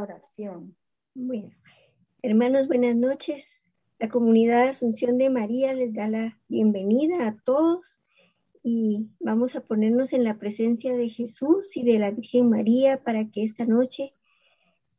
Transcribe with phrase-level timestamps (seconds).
[0.00, 0.76] oración.
[1.14, 1.50] Bueno,
[2.22, 3.46] hermanos, buenas noches.
[3.98, 7.98] La comunidad Asunción de María les da la bienvenida a todos
[8.62, 13.30] y vamos a ponernos en la presencia de Jesús y de la Virgen María para
[13.30, 14.14] que esta noche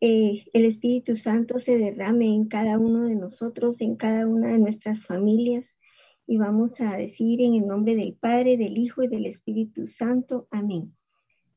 [0.02, 4.60] eh, el Espíritu Santo se derrame en cada uno de nosotros, en cada una de
[4.60, 5.78] nuestras familias.
[6.26, 10.48] Y vamos a decir en el nombre del Padre, del Hijo y del Espíritu Santo.
[10.52, 10.96] Amén.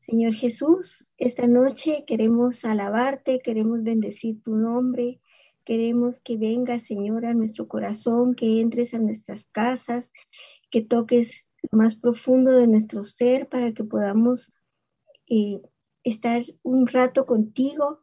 [0.07, 5.21] Señor Jesús, esta noche queremos alabarte, queremos bendecir tu nombre,
[5.65, 10.13] queremos que vengas, Señor, a nuestro corazón, que entres a nuestras casas,
[10.71, 14.53] que toques lo más profundo de nuestro ser para que podamos
[15.29, 15.63] eh,
[16.03, 18.01] estar un rato contigo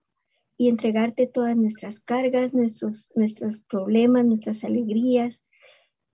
[0.56, 5.44] y entregarte todas nuestras cargas, nuestros, nuestros problemas, nuestras alegrías,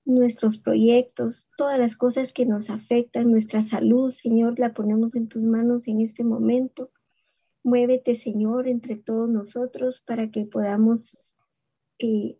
[0.05, 5.41] nuestros proyectos, todas las cosas que nos afectan, nuestra salud, Señor, la ponemos en tus
[5.41, 6.91] manos en este momento.
[7.63, 11.35] Muévete, Señor, entre todos nosotros para que podamos
[11.97, 12.37] eh,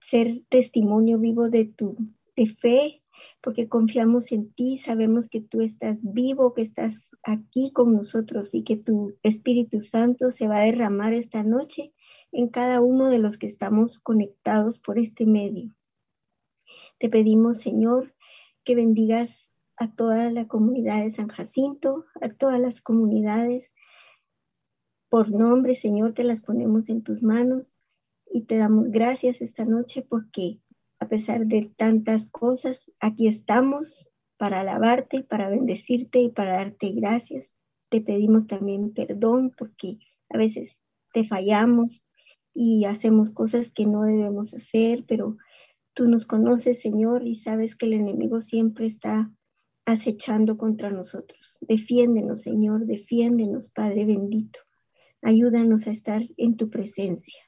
[0.00, 1.96] ser testimonio vivo de tu
[2.36, 3.02] de fe,
[3.40, 8.62] porque confiamos en ti, sabemos que tú estás vivo, que estás aquí con nosotros y
[8.62, 11.94] que tu Espíritu Santo se va a derramar esta noche
[12.30, 15.72] en cada uno de los que estamos conectados por este medio.
[16.98, 18.14] Te pedimos, Señor,
[18.64, 23.72] que bendigas a toda la comunidad de San Jacinto, a todas las comunidades.
[25.10, 27.76] Por nombre, Señor, te las ponemos en tus manos
[28.30, 30.60] y te damos gracias esta noche porque
[30.98, 34.08] a pesar de tantas cosas, aquí estamos
[34.38, 37.56] para alabarte, para bendecirte y para darte gracias.
[37.90, 39.98] Te pedimos también perdón porque
[40.30, 40.80] a veces
[41.12, 42.08] te fallamos
[42.54, 45.36] y hacemos cosas que no debemos hacer, pero
[45.96, 49.32] Tú nos conoces, Señor, y sabes que el enemigo siempre está
[49.86, 51.56] acechando contra nosotros.
[51.62, 54.60] Defiéndenos, Señor, defiéndenos, Padre bendito.
[55.22, 57.40] Ayúdanos a estar en tu presencia.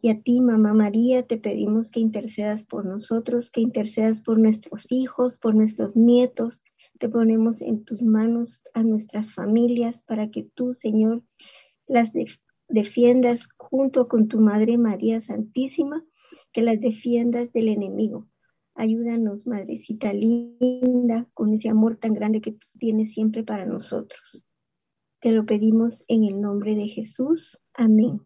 [0.00, 4.84] Y a ti, Mamá María, te pedimos que intercedas por nosotros, que intercedas por nuestros
[4.90, 6.64] hijos, por nuestros nietos.
[6.98, 11.22] Te ponemos en tus manos a nuestras familias para que tú, Señor,
[11.86, 12.10] las
[12.66, 16.04] defiendas junto con tu Madre María Santísima
[16.56, 18.30] que las defiendas del enemigo.
[18.74, 24.42] Ayúdanos, Madrecita linda, con ese amor tan grande que tú tienes siempre para nosotros.
[25.20, 27.60] Te lo pedimos en el nombre de Jesús.
[27.74, 28.22] Amén.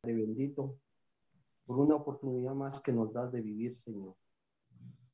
[0.00, 0.76] Padre bendito,
[1.66, 4.16] por una oportunidad más que nos das de vivir, Señor.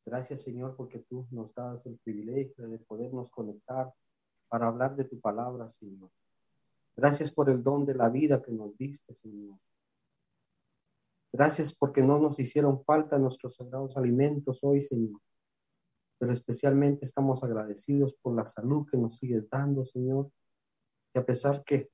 [0.07, 3.93] Gracias, Señor, porque tú nos das el privilegio de podernos conectar
[4.49, 6.09] para hablar de tu palabra, Señor.
[6.97, 9.59] Gracias por el don de la vida que nos diste, Señor.
[11.33, 15.21] Gracias porque no nos hicieron falta nuestros sagrados alimentos hoy, Señor.
[16.19, 20.31] Pero especialmente estamos agradecidos por la salud que nos sigues dando, Señor.
[21.15, 21.91] Y a pesar que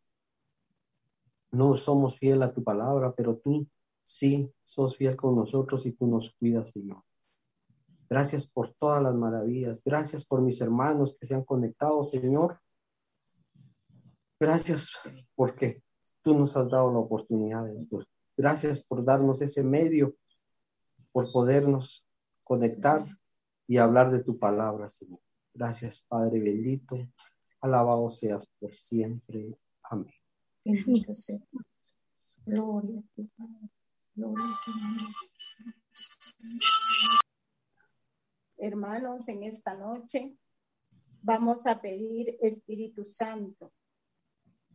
[1.50, 3.66] no somos fiel a tu palabra, pero tú
[4.02, 7.02] sí sos fiel con nosotros y tú nos cuidas, Señor.
[8.08, 9.82] Gracias por todas las maravillas.
[9.84, 12.60] Gracias por mis hermanos que se han conectado, Señor.
[14.38, 14.98] Gracias
[15.34, 15.82] porque
[16.22, 17.88] tú nos has dado la oportunidad de,
[18.36, 20.16] Gracias por darnos ese medio,
[21.12, 22.04] por podernos
[22.42, 23.04] conectar
[23.66, 25.20] y hablar de tu palabra, Señor.
[25.54, 26.96] Gracias, Padre bendito.
[27.60, 29.56] Alabado seas por siempre.
[29.84, 30.12] Amén.
[30.64, 31.38] Bendito sea.
[32.44, 33.70] Gloria a ti, Padre.
[34.14, 34.72] Gloria a ti,
[38.56, 40.36] Hermanos, en esta noche
[41.22, 43.72] vamos a pedir Espíritu Santo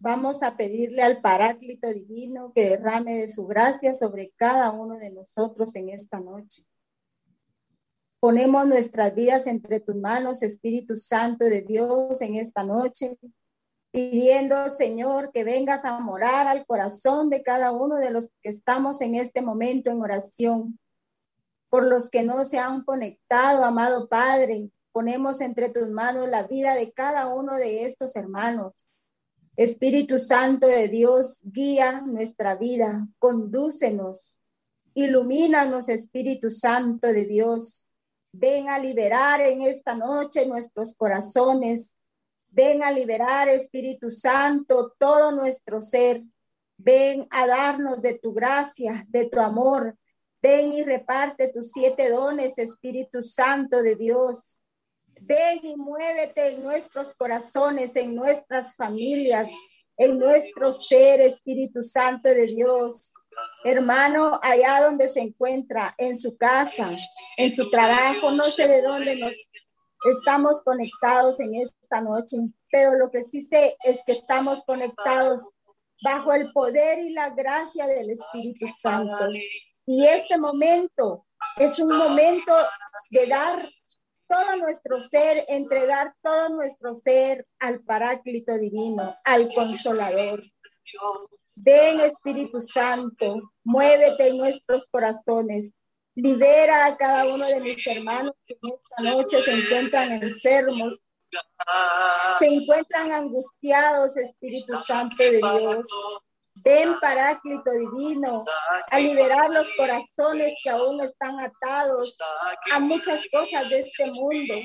[0.02, 5.12] Vamos a pedirle al Paráclito Divino que derrame de su gracia sobre cada uno de
[5.12, 6.66] nosotros en esta noche.
[8.22, 13.18] Ponemos nuestras vidas entre tus manos, Espíritu Santo de Dios, en esta noche,
[13.92, 19.02] pidiendo, Señor, que vengas a morar al corazón de cada uno de los que estamos
[19.02, 20.80] en este momento en oración.
[21.68, 26.74] Por los que no se han conectado, amado Padre, ponemos entre tus manos la vida
[26.76, 28.94] de cada uno de estos hermanos.
[29.58, 34.40] Espíritu Santo de Dios, guía nuestra vida, condúcenos,
[34.94, 37.86] ilumínanos, Espíritu Santo de Dios.
[38.32, 41.98] Ven a liberar en esta noche nuestros corazones.
[42.52, 46.24] Ven a liberar, Espíritu Santo, todo nuestro ser.
[46.78, 49.98] Ven a darnos de tu gracia, de tu amor.
[50.42, 54.59] Ven y reparte tus siete dones, Espíritu Santo de Dios.
[55.22, 59.50] Ven y muévete en nuestros corazones, en nuestras familias,
[59.98, 63.14] en nuestro ser, Espíritu Santo de Dios.
[63.64, 66.92] Hermano, allá donde se encuentra, en su casa,
[67.38, 69.36] en su trabajo, no sé de dónde nos
[70.12, 72.38] estamos conectados en esta noche,
[72.72, 75.52] pero lo que sí sé es que estamos conectados
[76.02, 79.28] bajo el poder y la gracia del Espíritu Santo.
[79.86, 81.26] Y este momento
[81.58, 82.54] es un momento
[83.12, 83.70] de dar
[84.30, 90.44] todo nuestro ser, entregar todo nuestro ser al Paráclito Divino, al Consolador.
[91.56, 95.74] Ven Espíritu Santo, muévete en nuestros corazones,
[96.16, 101.00] libera a cada uno de mis hermanos que en esta noche se encuentran enfermos,
[102.40, 105.88] se encuentran angustiados, Espíritu Santo de Dios.
[106.64, 108.46] Ven, Paráclito Divino,
[108.92, 112.18] a liberar los corazones que aún están atados
[112.72, 114.56] a muchas cosas de este mundo.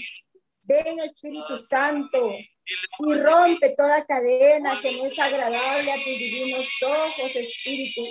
[0.62, 7.36] Ven, Espíritu Santo, y rompe toda cadena que no es agradable a tus divinos ojos,
[7.36, 8.02] Espíritu.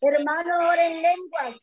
[0.00, 1.56] Hermano, ora en lenguas.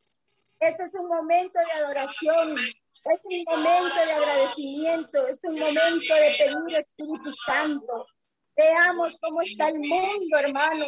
[0.60, 2.58] Este es un momento de adoración.
[2.58, 5.28] Es un momento de agradecimiento.
[5.28, 8.06] Es un momento de pedir, Espíritu Santo.
[8.58, 10.86] Veamos cómo está el mundo, hermano.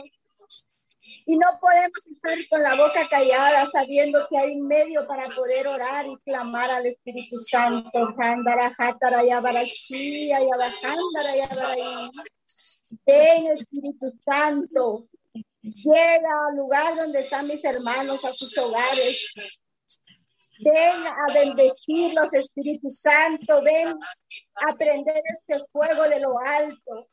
[1.29, 5.67] Y no podemos estar con la boca callada sabiendo que hay un medio para poder
[5.67, 8.15] orar y clamar al Espíritu Santo.
[13.05, 15.07] Ven Espíritu Santo,
[15.61, 19.33] llega al lugar donde están mis hermanos, a sus hogares.
[20.59, 23.61] Ven a bendecirlos, Espíritu Santo.
[23.61, 27.07] Ven a prender ese fuego de lo alto.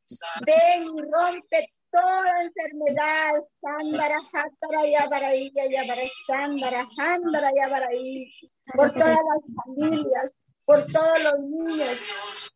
[0.46, 8.32] Ven y rompe toda enfermedad, Sandara, Hatara, Yabaraí, Yabara, Sandara, Sandara, Yabaraí,
[8.74, 10.32] por todas las familias,
[10.66, 11.98] por todos los niños,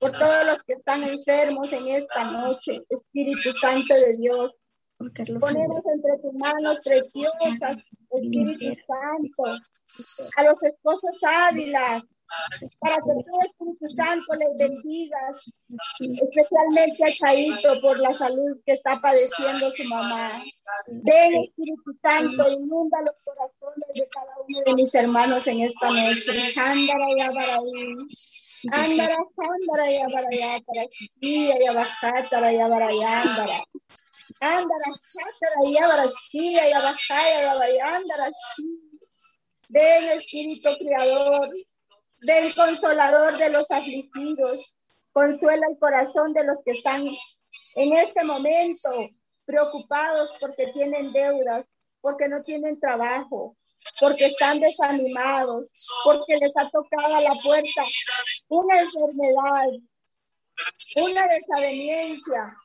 [0.01, 4.55] por todos los que están enfermos en esta noche, Espíritu Santo de Dios.
[4.99, 7.77] Ponemos entre tus manos preciosas,
[8.11, 9.57] Espíritu Santo,
[10.37, 12.03] a los esposos Ávila,
[12.81, 15.71] para que tú, Espíritu Santo, les bendigas,
[16.01, 20.43] especialmente a Chaito por la salud que está padeciendo su mamá.
[20.89, 26.53] Ven, Espíritu Santo, inunda los corazones de cada uno de mis hermanos en esta noche.
[26.57, 27.59] Ándara.
[28.73, 29.17] Ándara,
[29.91, 33.65] ya para allá, para sí, ya bajátara ya para allá, ándara.
[34.41, 38.89] Ándara, ándara ya para sí, ya bajaya, ya para ándara, sí.
[39.71, 41.49] Ven, Espíritu Creador,
[42.23, 44.75] Ven consolador de los afligidos,
[45.13, 47.07] consuela el corazón de los que están
[47.77, 48.91] en este momento
[49.45, 51.67] preocupados porque tienen deudas,
[52.01, 53.57] porque no tienen trabajo,
[54.01, 55.73] porque están desanimados,
[56.05, 57.83] porque les ha tocado a la puerta
[58.49, 59.69] una enfermedad,
[60.97, 62.57] una desaveniencia.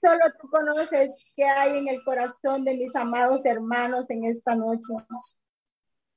[0.00, 4.94] Solo tú conoces qué hay en el corazón de mis amados hermanos en esta noche.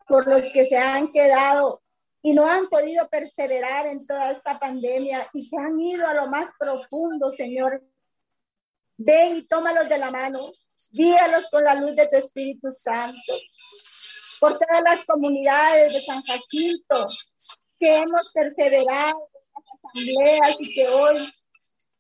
[0.08, 1.82] Por los que se han quedado
[2.28, 6.28] y no han podido perseverar en toda esta pandemia y se han ido a lo
[6.28, 7.82] más profundo, Señor.
[8.98, 10.52] Ven y tómalos de la mano,
[10.92, 13.34] guíalos con la luz de tu Espíritu Santo.
[14.42, 17.08] Por todas las comunidades de San Jacinto
[17.80, 21.34] que hemos perseverado en las asambleas y que hoy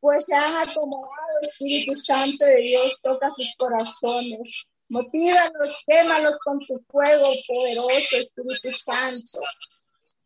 [0.01, 4.65] pues se han acomodado, Espíritu Santo de Dios, toca sus corazones.
[4.89, 9.39] Motívalos, quémalos con tu fuego poderoso, Espíritu Santo.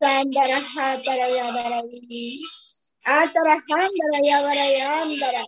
[0.01, 2.39] Sandara Hatara Yabarayi.
[3.05, 5.45] Atara Handara Yabarayi Andara.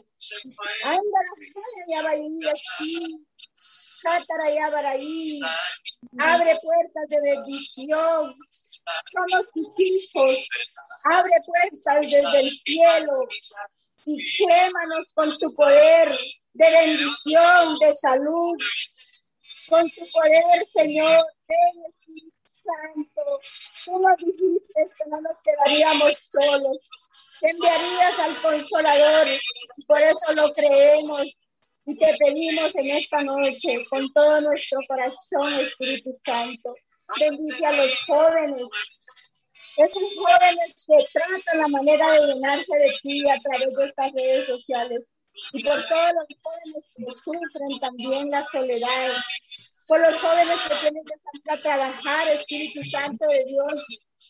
[0.86, 1.34] Andara
[1.94, 2.94] Yabarayi Yashi.
[4.06, 5.40] Hatara Yabarayi.
[6.20, 8.36] Abre puertas de bendición.
[9.12, 10.38] Somos tus hijos.
[11.06, 13.28] Abre puertas desde el cielo
[14.06, 16.10] y quémanos con tu poder
[16.54, 18.56] de bendición, de salud,
[19.70, 21.24] con tu poder, Señor.
[21.48, 22.33] Ven,
[22.64, 23.40] Santo,
[23.86, 26.90] tú nos dijiste que no nos quedaríamos solos,
[27.40, 29.28] te enviarías al consolador,
[29.78, 31.24] y por eso lo creemos
[31.86, 36.74] y te pedimos en esta noche con todo nuestro corazón, Espíritu Santo.
[37.20, 38.64] Bendice a los jóvenes,
[39.78, 44.46] esos jóvenes que tratan la manera de llenarse de ti a través de estas redes
[44.48, 45.06] sociales
[45.54, 49.14] y por todos los jóvenes que sufren también la soledad,
[49.88, 53.86] por los jóvenes que tienen que salir a trabajar, Espíritu Santo de Dios,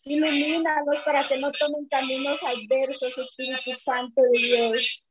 [0.06, 5.06] ilumínalos para que no tomen caminos adversos, Espíritu Santo de Dios.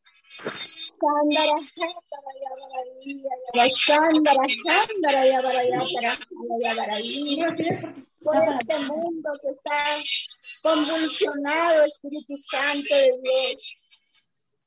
[8.23, 9.99] Por este mundo que está
[10.63, 13.63] convulsionado, Espíritu Santo de Dios.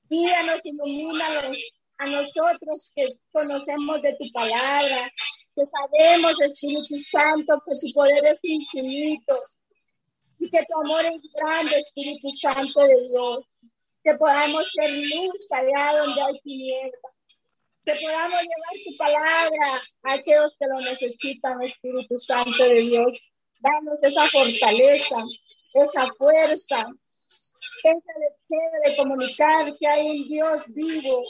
[0.10, 1.58] Guíanos, ilumínanos
[1.98, 5.12] a nosotros que conocemos de tu palabra,
[5.56, 9.36] que sabemos, Espíritu Santo, que tu poder es infinito
[10.40, 13.46] y que tu amor es grande, Espíritu Santo de Dios,
[14.04, 17.12] que podamos ser luz allá donde hay tinieblas.
[17.86, 19.68] que podamos llevar tu palabra
[20.04, 23.20] a aquellos que lo necesitan, Espíritu Santo de Dios.
[23.62, 25.18] Danos esa fortaleza,
[25.74, 26.86] esa fuerza,
[27.84, 31.22] deseo de comunicar que hay un Dios vivo.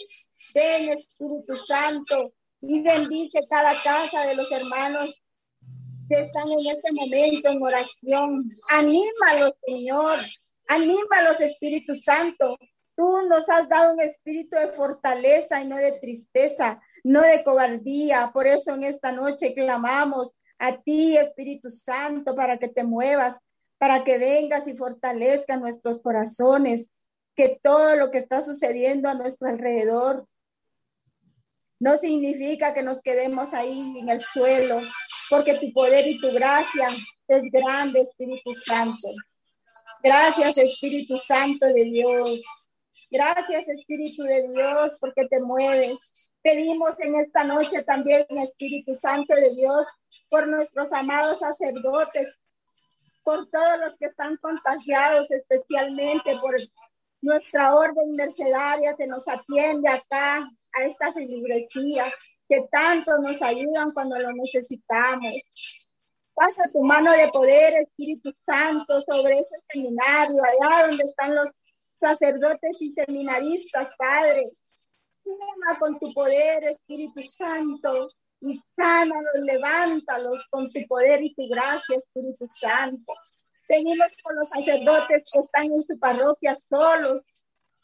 [0.54, 5.14] Ven, Espíritu Santo, y bendice cada casa de los hermanos
[6.10, 8.50] que están en este momento en oración.
[8.70, 10.20] Anímalos, Señor.
[10.68, 12.58] Anímalos, Espíritu Santo.
[12.96, 18.32] Tú nos has dado un espíritu de fortaleza y no de tristeza, no de cobardía.
[18.34, 23.40] Por eso en esta noche clamamos a ti, Espíritu Santo, para que te muevas,
[23.86, 26.90] para que vengas y fortalezcas nuestros corazones,
[27.36, 30.28] que todo lo que está sucediendo a nuestro alrededor
[31.80, 34.82] no significa que nos quedemos ahí en el suelo,
[35.30, 36.88] porque tu poder y tu gracia
[37.28, 39.08] es grande, Espíritu Santo.
[40.02, 42.42] Gracias, Espíritu Santo de Dios.
[43.12, 46.32] Gracias, Espíritu de Dios, porque te mueves.
[46.42, 49.86] Pedimos en esta noche también, Espíritu Santo de Dios,
[50.28, 52.36] por nuestros amados sacerdotes,
[53.26, 56.56] por todos los que están contagiados, especialmente por
[57.22, 62.06] nuestra orden mercedaria que nos atiende acá a esta filigresía,
[62.48, 65.36] que tanto nos ayudan cuando lo necesitamos.
[66.36, 71.48] Pasa tu mano de poder, Espíritu Santo, sobre ese seminario, allá donde están los
[71.96, 74.44] sacerdotes y seminaristas, Padre.
[75.24, 78.08] Toma con tu poder, Espíritu Santo,
[78.42, 83.14] y sánalos, levántalos con tu poder y tu gracia, Espíritu Santo.
[83.68, 87.22] Seguimos con los sacerdotes que están en su parroquia solos,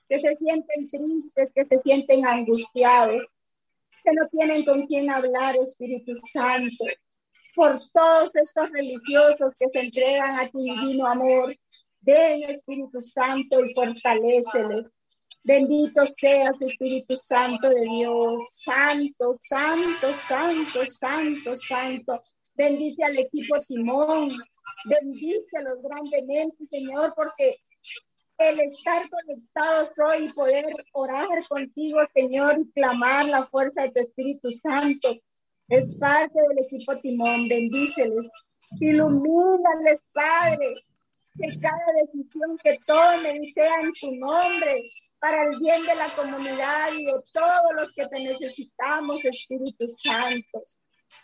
[0.08, 3.24] que se sienten tristes, que se sienten angustiados,
[4.03, 6.86] que no tienen con quién hablar, Espíritu Santo.
[7.55, 11.55] Por todos estos religiosos que se entregan a tu divino amor,
[12.01, 14.86] ven Espíritu Santo y fortaleceles.
[15.43, 18.41] Bendito seas, Espíritu Santo de Dios.
[18.51, 22.19] Santo, santo, santo, santo, santo.
[22.55, 24.29] Bendice al equipo Timón.
[24.86, 27.57] Bendícelos grandemente, Señor, porque
[28.38, 34.00] el estar conectados hoy y poder orar contigo, Señor, y clamar la fuerza de tu
[34.00, 35.10] Espíritu Santo.
[35.69, 37.48] Es parte del equipo Timón.
[37.48, 38.29] Bendíceles.
[38.79, 40.75] Ilumínales, Padre.
[41.36, 44.86] Que cada decisión que tomen sea en tu nombre
[45.21, 50.63] para el bien de la comunidad y de todos los que te necesitamos, Espíritu Santo.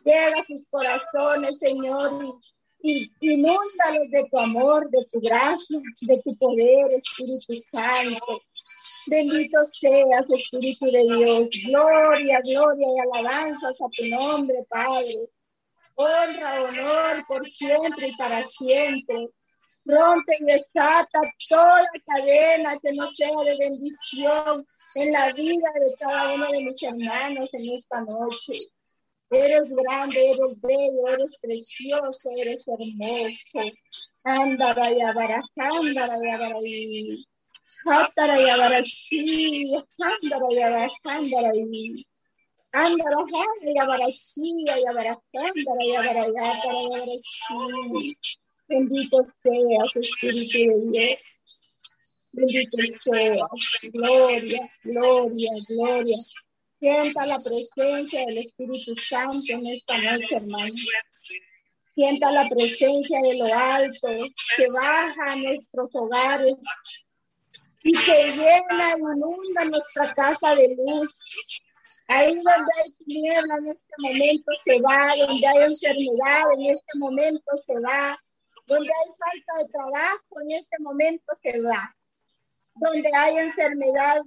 [0.06, 2.40] Llega a sus corazones, Señor,
[2.84, 8.38] y inúndalos de tu amor, de tu gracia, de tu poder, Espíritu Santo.
[9.08, 11.50] Bendito seas, Espíritu de Dios.
[11.66, 15.08] Gloria, gloria y alabanzas a tu nombre, Padre.
[15.96, 19.28] Honra, honor por siempre y para siempre.
[19.88, 24.66] Rompe y desata toda cadena que no sea de bendición
[24.96, 28.54] en la vida de cada uno de mis hermanos en esta noche.
[29.30, 33.78] Eres grande, eres bello, eres precioso, eres hermoso.
[34.24, 36.58] Andara y abara, andara y andara
[40.54, 42.06] y abara, andara y.
[42.74, 43.18] Andara,
[43.64, 48.18] y abara sí, y abara, andara y abara, y
[48.68, 51.42] Bendito seas, Espíritu de Dios.
[52.34, 53.50] Bendito seas.
[53.94, 56.16] Gloria, gloria, gloria.
[56.80, 60.74] Sienta la presencia del Espíritu Santo en esta noche, hermano.
[61.96, 64.08] Sienta la presencia de lo alto
[64.56, 66.54] que baja a nuestros hogares
[67.84, 71.16] y que llena y inunda nuestra casa de luz.
[72.10, 77.52] Ahí donde hay tiniebla en este momento se va, donde hay enfermedad en este momento
[77.66, 78.20] se va,
[78.68, 81.96] donde hay falta de trabajo, en este momento se va.
[82.76, 84.22] Donde hay enfermedad,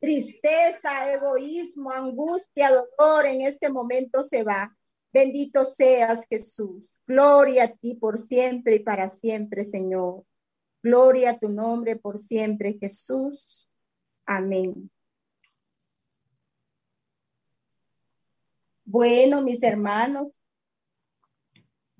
[0.00, 4.76] tristeza, egoísmo, angustia, dolor, en este momento se va.
[5.12, 7.00] Bendito seas, Jesús.
[7.06, 10.24] Gloria a ti por siempre y para siempre, Señor.
[10.82, 13.68] Gloria a tu nombre por siempre, Jesús.
[14.26, 14.90] Amén.
[18.84, 20.40] Bueno, mis hermanos,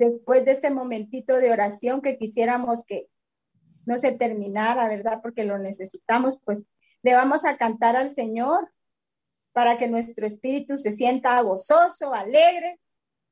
[0.00, 3.08] después de este momentito de oración que quisiéramos que
[3.84, 5.20] no se terminara, ¿verdad?
[5.22, 6.64] Porque lo necesitamos, pues
[7.02, 8.72] le vamos a cantar al Señor
[9.52, 12.80] para que nuestro espíritu se sienta gozoso, alegre,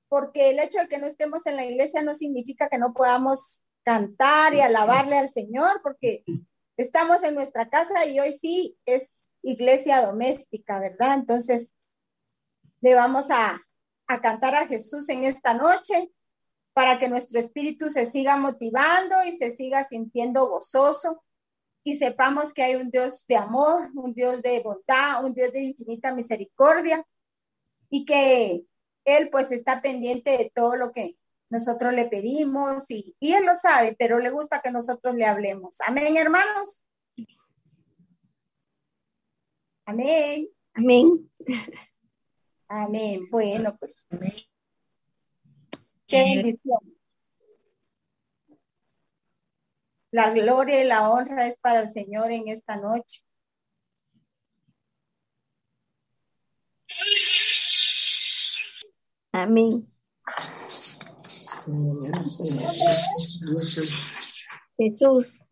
[0.09, 3.63] porque el hecho de que no estemos en la iglesia no significa que no podamos
[3.83, 6.23] cantar y alabarle al Señor, porque
[6.77, 11.15] estamos en nuestra casa y hoy sí es iglesia doméstica, ¿verdad?
[11.15, 11.75] Entonces,
[12.83, 13.59] le vamos a,
[14.07, 16.13] a cantar a Jesús en esta noche
[16.79, 21.25] para que nuestro espíritu se siga motivando y se siga sintiendo gozoso
[21.83, 25.61] y sepamos que hay un Dios de amor, un Dios de bondad, un Dios de
[25.61, 27.05] infinita misericordia
[27.91, 28.63] y que
[29.05, 31.17] Él pues está pendiente de todo lo que
[31.51, 35.79] nosotros le pedimos y, y Él lo sabe, pero le gusta que nosotros le hablemos.
[35.85, 36.85] Amén, hermanos.
[39.85, 40.47] Amén.
[40.75, 41.29] Amén.
[42.69, 43.29] Amén.
[43.33, 44.07] Bueno, pues.
[46.09, 46.79] Qué bendición.
[50.11, 53.23] La gloria y la honra es para el Señor en esta noche.
[59.33, 59.87] Amén.
[64.79, 65.43] Jesús.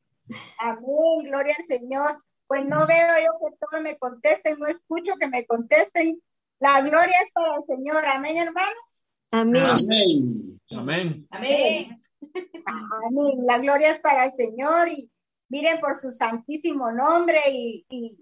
[0.59, 2.25] Amén, gloria al Señor.
[2.47, 6.23] Pues no veo yo que todos me contesten, no escucho que me contesten.
[6.61, 8.07] La gloria es para el Señor.
[8.07, 8.96] Amén, hermanos.
[9.31, 9.63] Amén.
[9.67, 10.61] Amén.
[10.71, 11.27] Amén.
[11.31, 11.97] Amén.
[12.65, 13.47] Amén.
[13.47, 15.11] La gloria es para el Señor y
[15.49, 18.17] miren por su santísimo nombre y, y,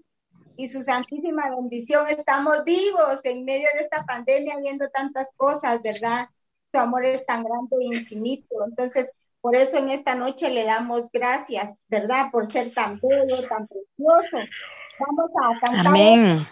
[0.57, 2.07] y su santísima bendición.
[2.09, 6.27] Estamos vivos en medio de esta pandemia viendo tantas cosas, ¿verdad?
[6.73, 8.55] Su amor es tan grande e infinito.
[8.67, 12.31] Entonces, por eso en esta noche le damos gracias, ¿verdad?
[12.31, 14.37] Por ser tan bello, tan precioso.
[14.99, 16.47] Vamos a cantar Amén.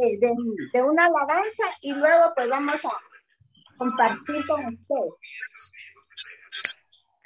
[0.00, 0.34] de, de-
[0.72, 2.90] de una alabanza y luego pues vamos a
[3.76, 5.12] compartir con ustedes.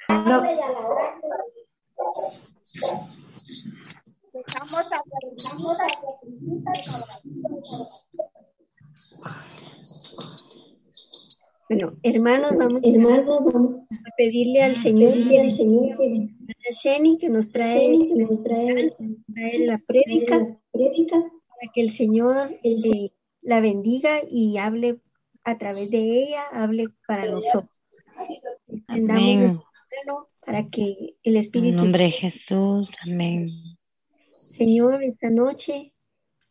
[0.07, 0.67] Dale y a
[4.33, 5.01] a a
[11.69, 15.57] Bueno, hermanos, vamos, hermanos, vamos a pedirle al Señor al
[16.67, 18.93] a Sheni que nos trae, que nos trae,
[19.33, 24.99] trae la prédica, para que el Señor eh, la bendiga y hable
[25.43, 27.69] a través de ella, hable para nosotros.
[28.87, 29.59] Amén.
[30.45, 32.89] para que el En Espíritu nombre de Jesús.
[33.03, 33.49] Amén.
[34.57, 35.93] Señor, esta noche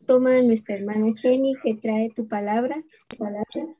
[0.05, 2.83] toma a nuestra hermana Jenny que trae tu palabra,
[3.17, 3.75] palabra,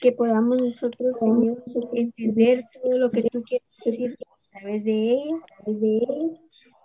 [0.00, 1.62] que podamos nosotros, Señor,
[1.94, 6.40] entender todo lo que tú quieres decir a través de ella, a través de ella,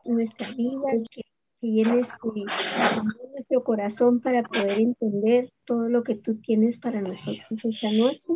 [0.06, 1.22] nuestra vida, que,
[1.68, 8.28] amor nuestro corazón para poder entender todo lo que tú tienes para nosotros esta noche.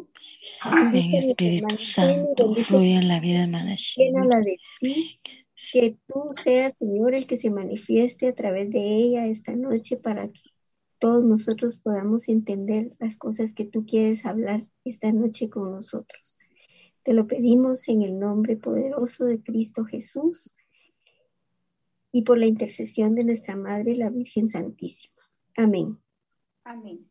[0.92, 5.20] Ven, Espíritu Santo, fluye en la vida de llénala de ti,
[5.72, 10.28] que tú seas, Señor, el que se manifieste a través de ella esta noche para
[10.28, 10.42] que
[11.00, 16.38] todos nosotros podamos entender las cosas que tú quieres hablar esta noche con nosotros.
[17.04, 20.54] Te lo pedimos en el nombre poderoso de Cristo Jesús
[22.12, 25.24] y por la intercesión de nuestra Madre, la Virgen Santísima.
[25.58, 25.98] Amén.
[26.64, 27.10] Amén.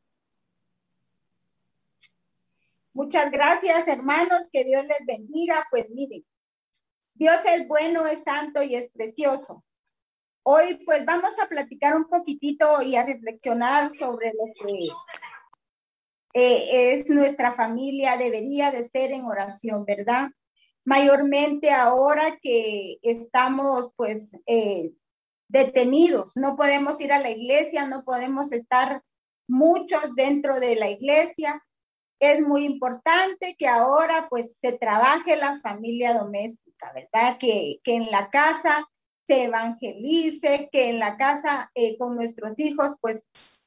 [2.92, 4.48] Muchas gracias, hermanos.
[4.52, 5.66] Que Dios les bendiga.
[5.70, 6.24] Pues miren,
[7.14, 9.64] Dios es bueno, es santo y es precioso.
[10.42, 14.88] Hoy pues vamos a platicar un poquitito y a reflexionar sobre lo que
[16.32, 20.30] eh, es nuestra familia, debería de ser en oración, ¿verdad?
[20.84, 24.92] Mayormente ahora que estamos pues eh,
[25.48, 29.02] detenidos, no podemos ir a la iglesia, no podemos estar
[29.46, 31.62] muchos dentro de la iglesia.
[32.20, 37.38] Es muy importante que ahora pues se trabaje la familia doméstica, ¿verdad?
[37.38, 38.86] Que, que en la casa
[39.26, 43.24] se evangelice, que en la casa eh, con nuestros hijos pues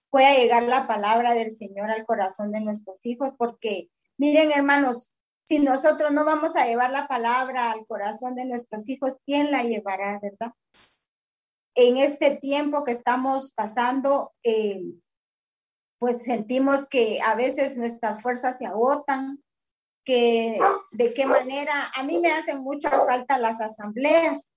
[0.09, 5.12] pueda llegar la palabra del Señor al corazón de nuestros hijos, porque miren hermanos,
[5.45, 9.63] si nosotros no vamos a llevar la palabra al corazón de nuestros hijos, ¿quién la
[9.63, 10.53] llevará, verdad?
[11.75, 14.81] En este tiempo que estamos pasando, eh,
[15.99, 19.43] pues sentimos que a veces nuestras fuerzas se agotan,
[20.05, 20.59] que
[20.91, 24.49] de qué manera, a mí me hacen mucha falta las asambleas,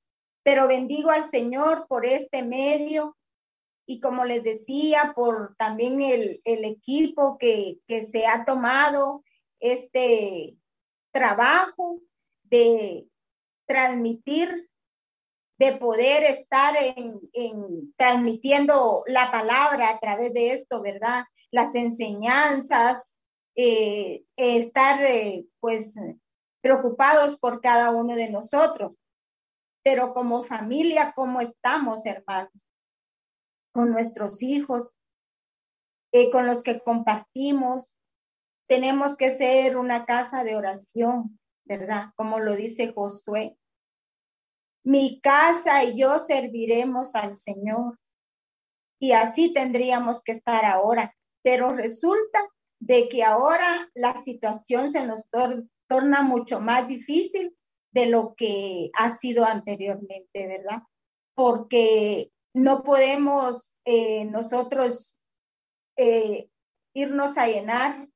[0.42, 3.16] pero bendigo al Señor por este medio
[3.86, 9.22] y como les decía, por también el, el equipo que, que se ha tomado
[9.60, 10.56] este
[11.16, 12.02] trabajo
[12.42, 13.08] de
[13.66, 14.68] transmitir,
[15.58, 21.24] de poder estar en, en, transmitiendo la palabra a través de esto, ¿verdad?
[21.50, 23.16] Las enseñanzas,
[23.54, 25.94] eh, estar eh, pues
[26.60, 28.98] preocupados por cada uno de nosotros.
[29.82, 32.52] Pero como familia, ¿cómo estamos, hermanos?
[33.72, 34.90] Con nuestros hijos,
[36.12, 37.95] eh, con los que compartimos,
[38.66, 42.12] tenemos que ser una casa de oración, ¿verdad?
[42.16, 43.56] Como lo dice Josué.
[44.84, 47.98] Mi casa y yo serviremos al Señor.
[48.98, 51.14] Y así tendríamos que estar ahora.
[51.42, 52.40] Pero resulta
[52.80, 57.56] de que ahora la situación se nos tor torna mucho más difícil
[57.92, 60.82] de lo que ha sido anteriormente, ¿verdad?
[61.36, 65.16] porque no podemos eh, nosotros
[65.96, 66.48] eh,
[66.94, 68.08] irnos a llenar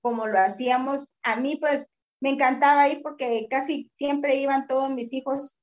[0.00, 1.08] como lo hacíamos.
[1.22, 1.88] A mí pues
[2.20, 5.56] me encantaba ir porque casi siempre iban todos mis hijos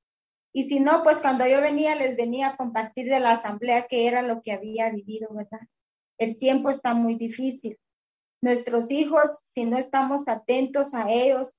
[0.52, 4.08] y si no, pues cuando yo venía les venía a compartir de la asamblea que
[4.08, 5.60] era lo que había vivido, ¿verdad?
[6.18, 7.78] El tiempo está muy difícil.
[8.40, 11.54] Nuestros hijos, si no estamos atentos a ellos,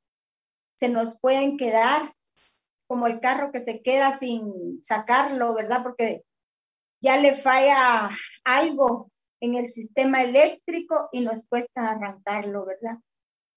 [0.78, 2.14] se nos pueden quedar
[2.88, 5.84] como el carro que se queda sin sacarlo, ¿verdad?
[5.84, 6.24] Porque
[7.02, 8.10] ya le falla
[8.44, 13.00] algo en el sistema eléctrico y nos cuesta arrancarlo, ¿verdad?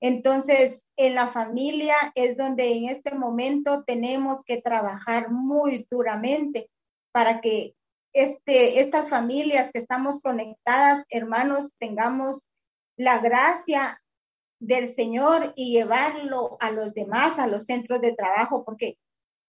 [0.00, 6.68] Entonces, en la familia es donde en este momento tenemos que trabajar muy duramente
[7.12, 7.74] para que
[8.12, 12.42] este, estas familias que estamos conectadas, hermanos, tengamos
[12.96, 14.02] la gracia
[14.60, 18.98] del Señor y llevarlo a los demás, a los centros de trabajo, porque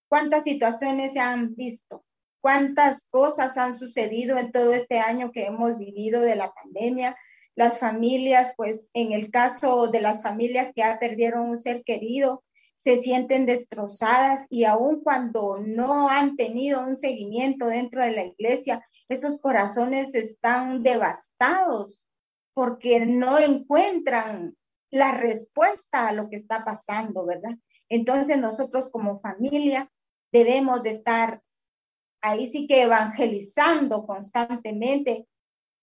[0.07, 2.03] cuántas situaciones se han visto,
[2.43, 7.15] cuántas cosas han sucedido en todo este año que hemos vivido de la pandemia.
[7.55, 12.43] Las familias, pues en el caso de las familias que ya perdieron un ser querido,
[12.75, 18.85] se sienten destrozadas y aun cuando no han tenido un seguimiento dentro de la iglesia,
[19.07, 22.03] esos corazones están devastados
[22.53, 24.57] porque no encuentran
[24.91, 27.57] la respuesta a lo que está pasando, ¿verdad?
[27.87, 29.89] Entonces nosotros como familia
[30.33, 31.41] debemos de estar
[32.23, 35.27] ahí sí que evangelizando constantemente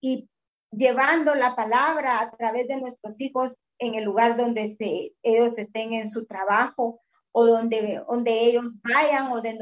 [0.00, 0.28] y
[0.72, 4.74] llevando la palabra a través de nuestros hijos en el lugar donde
[5.22, 7.00] ellos estén en su trabajo
[7.32, 9.58] o donde, donde ellos vayan o donde,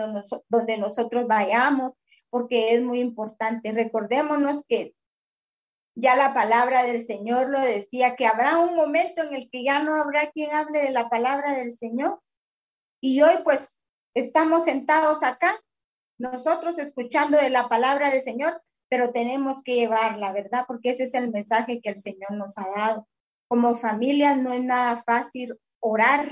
[0.48, 1.92] donde nosotros vayamos,
[2.30, 3.72] porque es muy importante.
[3.72, 4.94] Recordémonos que
[5.96, 9.82] ya la palabra del Señor lo decía, que habrá un momento en el que ya
[9.82, 12.20] no habrá quien hable de la palabra del Señor.
[13.00, 13.80] Y hoy pues
[14.14, 15.58] estamos sentados acá,
[16.18, 20.64] nosotros escuchando de la palabra del Señor, pero tenemos que llevarla, ¿verdad?
[20.66, 23.08] Porque ese es el mensaje que el Señor nos ha dado.
[23.46, 26.26] Como familia no es nada fácil orar,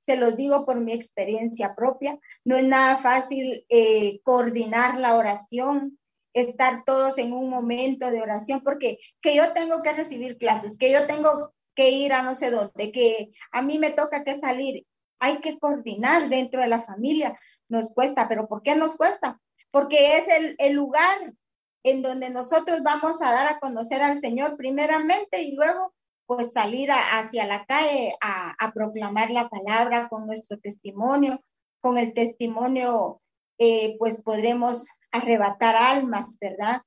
[0.00, 5.98] se lo digo por mi experiencia propia, no es nada fácil eh, coordinar la oración,
[6.34, 10.92] estar todos en un momento de oración, porque que yo tengo que recibir clases, que
[10.92, 14.84] yo tengo que ir a no sé dónde, que a mí me toca que salir,
[15.20, 17.38] hay que coordinar dentro de la familia,
[17.74, 19.40] nos cuesta, pero ¿por qué nos cuesta?
[19.70, 20.24] Porque es
[20.58, 21.34] el, lugar
[21.82, 25.92] en donde nosotros vamos a dar a conocer al Señor primeramente y luego
[26.26, 31.42] pues salir hacia la calle a, a, proclamar la palabra con nuestro testimonio,
[31.82, 33.20] con el testimonio
[33.58, 36.82] eh, pues podremos arrebatar almas, ¿verdad?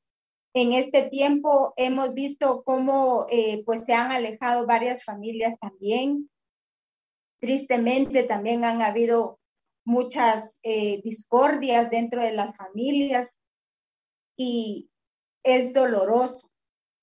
[0.53, 6.29] En este tiempo hemos visto cómo eh, pues se han alejado varias familias también.
[7.39, 9.39] Tristemente también han habido
[9.87, 13.39] muchas eh, discordias dentro de las familias
[14.35, 14.89] y
[15.43, 16.51] es doloroso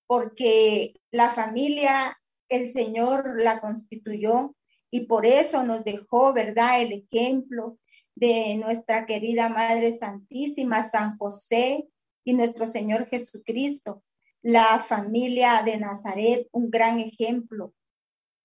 [0.07, 2.15] porque la familia
[2.51, 4.55] el Señor la constituyó
[4.91, 6.83] y por eso nos dejó, ¿verdad?
[6.83, 7.79] El ejemplo
[8.15, 11.89] de nuestra querida Madre Santísima, San José
[12.23, 14.03] y nuestro Señor Jesucristo,
[14.43, 17.73] la familia de Nazaret, un gran ejemplo.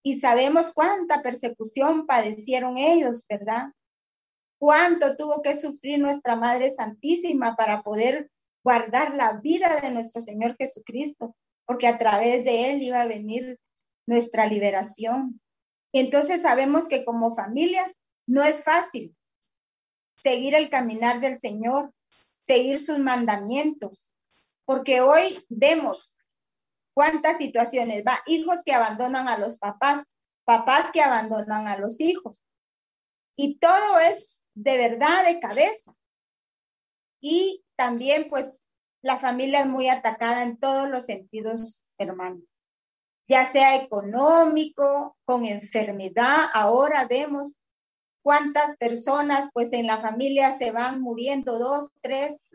[0.01, 3.73] Y sabemos cuánta persecución padecieron ellos, ¿verdad?
[4.59, 8.29] Cuánto tuvo que sufrir nuestra Madre Santísima para poder
[8.63, 13.57] guardar la vida de nuestro Señor Jesucristo, porque a través de Él iba a venir
[14.05, 15.41] nuestra liberación.
[15.93, 17.95] Entonces sabemos que como familias
[18.27, 19.15] no es fácil,
[20.17, 21.93] seguir el caminar del Señor,
[22.43, 24.11] seguir sus mandamientos,
[24.65, 26.15] porque hoy vemos
[26.93, 32.43] cuántas situaciones va, hijos que abandonan a los papás, papás que abandonan a los hijos.
[33.37, 35.95] Y todo es de verdad de cabeza.
[37.21, 38.61] Y también pues
[39.01, 42.43] la familia es muy atacada en todos los sentidos, hermanos.
[43.27, 47.53] Ya sea económico, con enfermedad, ahora vemos
[48.21, 52.51] cuántas personas pues en la familia se van muriendo, dos, tres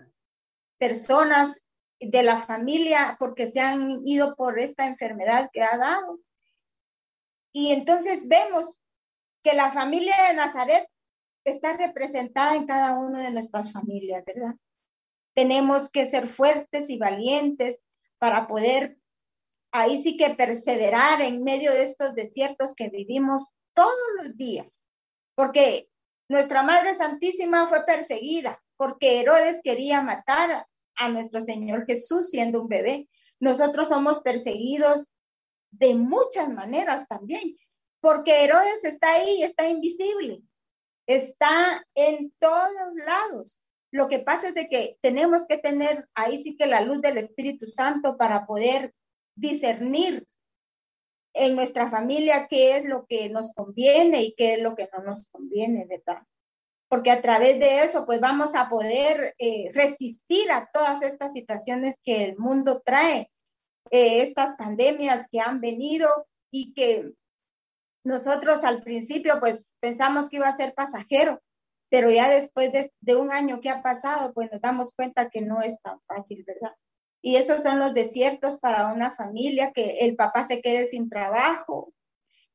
[0.78, 1.64] personas
[2.00, 6.18] de la familia porque se han ido por esta enfermedad que ha dado.
[7.52, 8.78] Y entonces vemos
[9.42, 10.86] que la familia de Nazaret
[11.44, 14.54] está representada en cada una de nuestras familias, ¿verdad?
[15.34, 17.80] Tenemos que ser fuertes y valientes
[18.18, 18.98] para poder
[19.72, 24.84] ahí sí que perseverar en medio de estos desiertos que vivimos todos los días
[25.34, 25.88] porque
[26.28, 32.68] nuestra Madre Santísima fue perseguida, porque Herodes quería matar a nuestro Señor Jesús siendo un
[32.68, 33.08] bebé.
[33.40, 35.06] Nosotros somos perseguidos
[35.70, 37.56] de muchas maneras también,
[38.00, 40.42] porque Herodes está ahí, está invisible,
[41.06, 43.60] está en todos lados.
[43.90, 47.18] Lo que pasa es de que tenemos que tener ahí sí que la luz del
[47.18, 48.92] Espíritu Santo para poder
[49.36, 50.26] discernir
[51.34, 55.02] en nuestra familia qué es lo que nos conviene y qué es lo que no
[55.02, 56.22] nos conviene, ¿verdad?
[56.88, 61.98] Porque a través de eso, pues vamos a poder eh, resistir a todas estas situaciones
[62.04, 63.30] que el mundo trae,
[63.90, 66.08] eh, estas pandemias que han venido
[66.50, 67.12] y que
[68.04, 71.42] nosotros al principio, pues pensamos que iba a ser pasajero,
[71.88, 75.62] pero ya después de, un año que ha pasado, pues nos damos cuenta que no
[75.62, 76.74] es tan fácil, ¿verdad?
[77.22, 81.92] Y esos son los desiertos para una familia, que el papá se quede sin trabajo,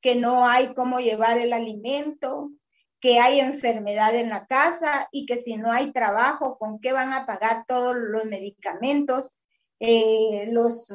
[0.01, 2.51] que no hay cómo llevar el alimento,
[2.99, 7.13] que hay enfermedad en la casa y que si no hay trabajo, ¿con qué van
[7.13, 9.31] a pagar todos los medicamentos,
[9.79, 10.93] eh, los,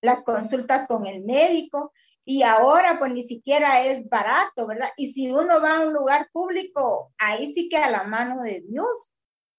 [0.00, 1.92] las consultas con el médico?
[2.24, 4.88] Y ahora pues ni siquiera es barato, ¿verdad?
[4.96, 8.60] Y si uno va a un lugar público, ahí sí que a la mano de
[8.60, 9.12] Dios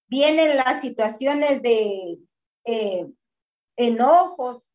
[0.07, 2.19] vienen las situaciones de
[2.65, 3.07] eh,
[3.75, 4.69] enojos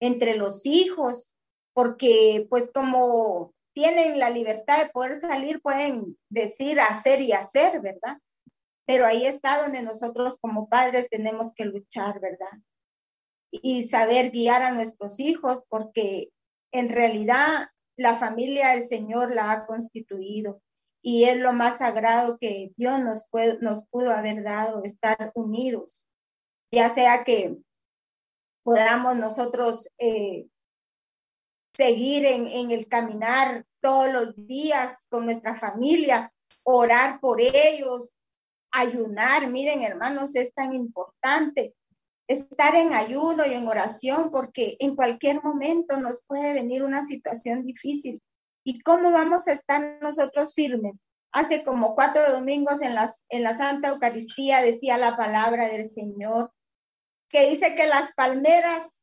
[0.00, 1.32] entre los hijos,
[1.72, 8.18] porque pues como tienen la libertad de poder salir, pueden decir hacer y hacer, ¿verdad?
[8.86, 12.60] Pero ahí está donde nosotros como padres tenemos que luchar, ¿verdad?
[13.50, 16.28] Y saber guiar a nuestros hijos, porque
[16.74, 20.60] en realidad la familia el Señor la ha constituido
[21.00, 26.06] y es lo más sagrado que Dios nos, pudo haber dado, estar unidos,
[26.72, 27.58] ya sea que
[28.64, 30.48] podamos nosotros eh,
[31.74, 36.32] seguir en el caminar todos los días con nuestra familia,
[36.64, 38.08] orar por ellos,
[38.72, 41.74] ayunar, miren hermanos, es tan importante
[42.26, 47.64] estar en ayuno y en oración porque en cualquier momento nos puede venir una situación
[47.64, 48.22] difícil.
[48.64, 51.02] ¿Y cómo vamos a estar nosotros firmes?
[51.32, 56.52] Hace como cuatro domingos en, las, en la Santa Eucaristía decía la palabra del Señor,
[57.28, 59.02] que dice que las palmeras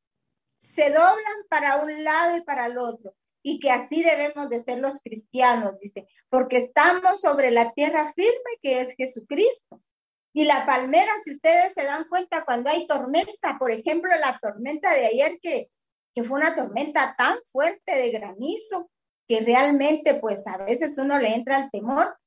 [0.57, 4.79] se doblan para un lado y para el otro, y que así debemos de ser
[4.79, 9.81] los cristianos, dice, porque estamos sobre la tierra firme que es Jesucristo.
[10.33, 14.93] Y la palmera, si ustedes se dan cuenta, cuando hay tormenta, por ejemplo, la tormenta
[14.93, 15.69] de ayer que,
[16.15, 18.89] que fue una tormenta tan fuerte de granizo,
[19.27, 22.17] que realmente pues a veces uno le entra al temor,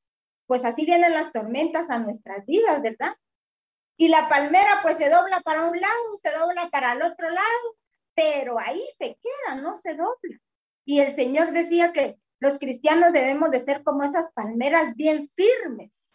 [0.47, 3.15] pues así vienen las tormentas a nuestras vidas, ¿verdad?
[3.97, 7.77] Y la palmera pues se dobla para un lado, se dobla para el otro lado,
[8.15, 10.41] pero ahí se queda, no se dobla.
[10.85, 16.14] Y el Señor decía que los cristianos debemos de ser como esas palmeras bien firmes,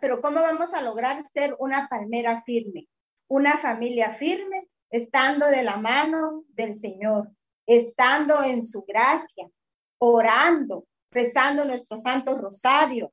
[0.00, 2.88] pero ¿cómo vamos a lograr ser una palmera firme?
[3.28, 7.30] Una familia firme, estando de la mano del Señor,
[7.66, 9.48] estando en su gracia,
[9.98, 13.12] orando, rezando nuestro santo rosario,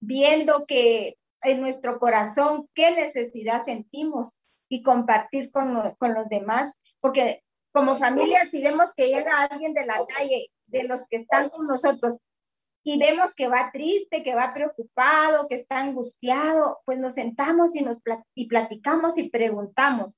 [0.00, 4.36] viendo que en nuestro corazón qué necesidad sentimos
[4.68, 9.86] y compartir con, con los demás, porque como familia, si vemos que llega alguien de
[9.86, 12.18] la calle, de los que están con nosotros,
[12.82, 17.82] y vemos que va triste, que va preocupado, que está angustiado, pues nos sentamos y
[17.82, 17.98] nos
[18.34, 20.10] y platicamos y preguntamos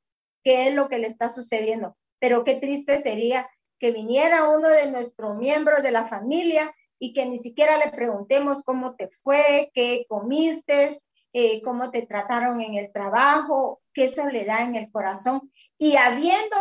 [0.44, 1.96] qué es lo que le está sucediendo.
[2.18, 3.48] Pero qué triste sería
[3.78, 8.62] que viniera uno de nuestros miembros de la familia y que ni siquiera le preguntemos
[8.62, 10.96] cómo te fue, qué comiste,
[11.32, 15.50] eh, cómo te trataron en el trabajo, qué soledad en el corazón.
[15.78, 16.56] Y habiendo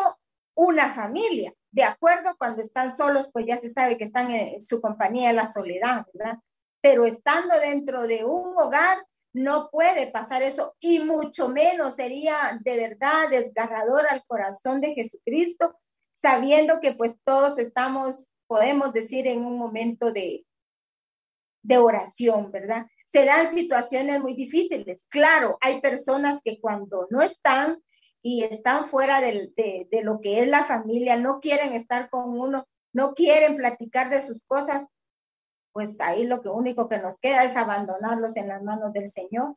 [0.56, 4.82] una familia, de acuerdo, cuando están solos, pues ya se sabe que están en su
[4.82, 6.40] compañía, la soledad, ¿verdad?
[6.82, 12.78] Pero estando dentro de un hogar, no puede pasar eso y mucho menos sería de
[12.78, 15.80] verdad desgarrador al corazón de Jesucristo,
[16.12, 20.46] sabiendo que pues todos estamos, podemos decir, en un momento de,
[21.64, 22.86] de oración, ¿verdad?
[23.06, 25.06] Se dan situaciones muy difíciles.
[25.10, 27.82] Claro, hay personas que cuando no están,
[28.22, 32.68] y están fuera de, de, lo que es la familia, no quieren estar con uno,
[32.94, 34.88] no quieren platicar de sus cosas,
[35.72, 39.56] pues ahí lo que único que nos queda es abandonarlos en las manos del Señor,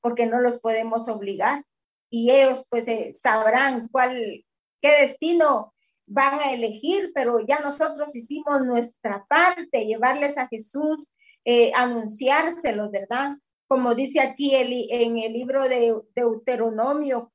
[0.00, 1.64] porque no los podemos obligar
[2.10, 4.44] y ellos pues eh, sabrán cuál,
[4.80, 5.74] qué destino
[6.06, 11.08] van a elegir, pero ya nosotros hicimos nuestra parte, llevarles a Jesús,
[11.44, 13.36] eh, anunciárselos, ¿verdad?
[13.66, 17.32] Como dice aquí el, en el libro de Deuteronomio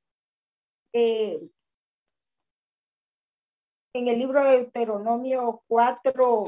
[0.93, 1.39] eh,
[3.93, 6.45] en el libro de Deuteronomio 4,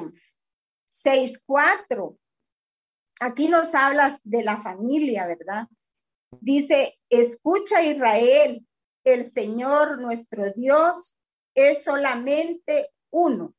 [0.87, 2.17] 6, 4.
[3.19, 5.67] Aquí nos hablas de la familia, ¿verdad?
[6.39, 8.65] Dice, escucha Israel,
[9.03, 11.17] el Señor nuestro Dios
[11.53, 13.53] es solamente uno.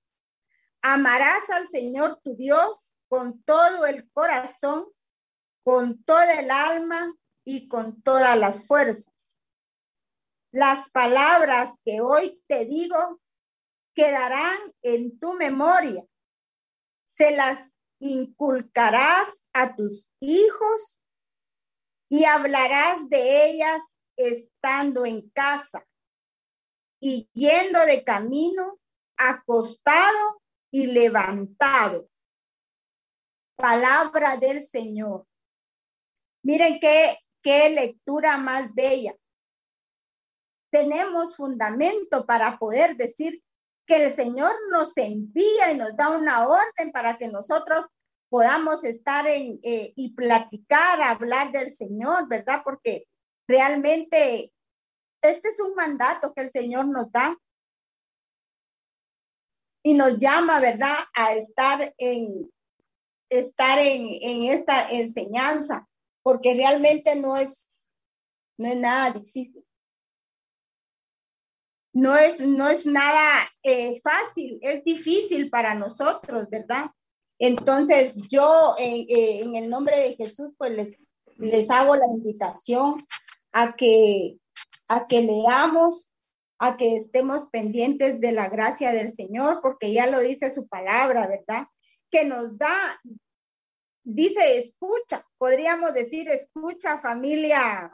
[0.83, 4.87] Amarás al Señor tu Dios con todo el corazón,
[5.63, 9.13] con toda el alma, y con todas las fuerzas.
[10.55, 13.21] Las palabras que hoy te digo
[13.93, 16.07] quedarán en tu memoria.
[17.07, 21.01] Se las inculcarás a tus hijos
[22.09, 23.83] y hablarás de ellas
[24.17, 25.85] estando en casa
[27.01, 28.79] y yendo de camino,
[29.17, 30.41] acostado
[30.71, 32.09] y levantado.
[33.57, 35.27] Palabra del Señor.
[36.45, 39.17] Miren qué, qué lectura más bella.
[40.75, 43.45] Tenemos fundamento para poder decir
[43.87, 47.87] que el Señor nos envía y nos da una orden para que nosotros
[48.29, 52.63] podamos estar en, eh, y platicar, hablar del Señor, ¿verdad?
[52.65, 53.07] Porque
[53.47, 54.53] realmente
[55.23, 57.39] este es un mandato que el Señor nos da
[59.85, 62.51] y nos llama, ¿verdad?, a estar en,
[63.29, 65.89] estar en, en esta enseñanza,
[66.25, 67.87] porque realmente no es,
[68.59, 69.64] no es nada difícil
[71.95, 76.91] no es, no es nada eh, fácil, es difícil para nosotros, ¿verdad?
[77.39, 83.05] Entonces yo eh, eh, en el nombre de Jesús pues les, les hago la invitación
[83.53, 84.39] a que,
[84.89, 86.11] a que leamos,
[86.59, 91.29] a que estemos pendientes de la gracia del Señor, porque ya lo dice su palabra,
[91.29, 91.69] ¿verdad?
[92.11, 93.01] Que nos da,
[94.03, 97.93] dice, escucha, podríamos decir, escucha familia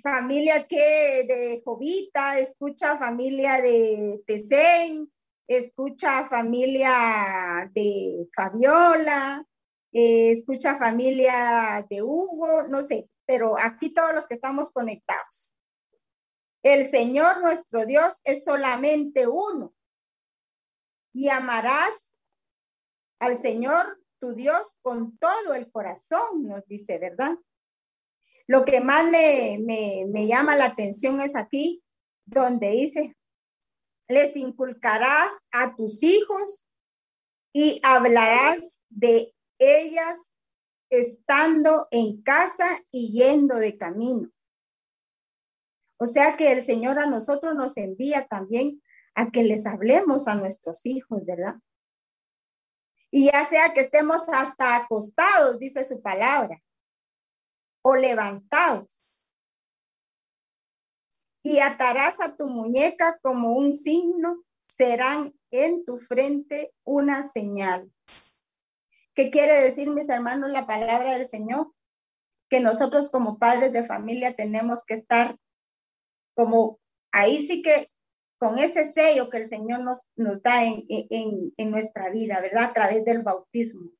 [0.00, 5.12] familia que de Jovita, escucha familia de Tesén,
[5.46, 9.46] escucha familia de Fabiola,
[9.92, 15.54] eh, escucha familia de Hugo, no sé, pero aquí todos los que estamos conectados.
[16.62, 19.74] El Señor nuestro Dios es solamente uno
[21.12, 22.14] y amarás
[23.18, 27.36] al Señor tu Dios con todo el corazón, nos dice, ¿verdad?
[28.46, 31.82] Lo que más me, me, llama la atención es aquí,
[32.24, 33.16] donde dice,
[34.08, 36.64] les inculcarás a tus hijos
[37.52, 40.32] y hablarás de ellas
[40.90, 44.30] estando en casa y yendo de camino.
[45.98, 48.82] O sea que el Señor a nosotros nos envía también
[49.14, 51.56] a que les hablemos a nuestros hijos, ¿verdad?
[53.10, 56.60] Y ya sea que estemos hasta acostados, dice su palabra,
[57.82, 58.96] o levantados.
[61.44, 67.92] Y atarás a tu muñeca como un signo, serán en tu frente una señal.
[69.14, 71.72] ¿Qué quiere decir, mis hermanos, la palabra del Señor?
[72.48, 75.36] Que nosotros como padres de familia tenemos que estar
[76.34, 77.88] como ahí sí que
[78.38, 82.64] con ese sello que el Señor nos, nos da en, en, en nuestra vida, ¿verdad?
[82.64, 83.90] A través del bautismo.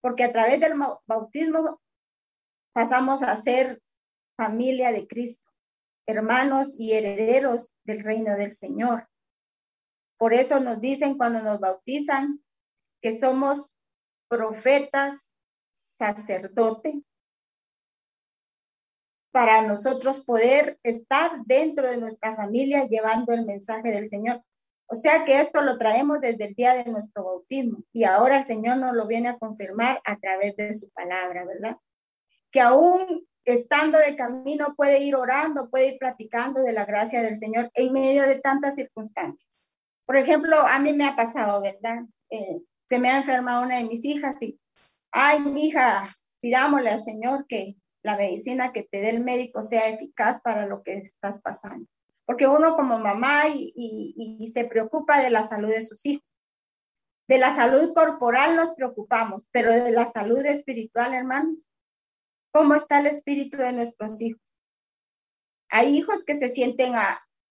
[0.00, 0.72] Porque a través del
[1.06, 1.80] bautismo
[2.74, 3.80] pasamos a ser
[4.36, 5.50] familia de Cristo,
[6.06, 9.08] hermanos y herederos del reino del Señor.
[10.18, 12.44] Por eso nos dicen cuando nos bautizan
[13.00, 13.70] que somos
[14.28, 15.32] profetas,
[15.74, 17.02] sacerdote,
[19.30, 24.42] para nosotros poder estar dentro de nuestra familia llevando el mensaje del Señor.
[24.86, 28.44] O sea que esto lo traemos desde el día de nuestro bautismo y ahora el
[28.44, 31.76] Señor nos lo viene a confirmar a través de su palabra, ¿verdad?
[32.54, 37.36] Que aún estando de camino puede ir orando, puede ir platicando de la gracia del
[37.36, 39.58] Señor en medio de tantas circunstancias.
[40.06, 42.04] Por ejemplo, a mí me ha pasado, ¿verdad?
[42.30, 44.60] Eh, se me ha enfermado una de mis hijas y,
[45.10, 49.88] ay, mi hija, pidámosle al Señor que la medicina que te dé el médico sea
[49.88, 51.88] eficaz para lo que estás pasando.
[52.24, 56.24] Porque uno como mamá y, y se preocupa de la salud de sus hijos.
[57.26, 61.66] De la salud corporal nos preocupamos, pero de la salud espiritual, hermanos,
[62.54, 64.54] cómo está el espíritu de nuestros hijos.
[65.68, 66.92] Hay hijos que se sienten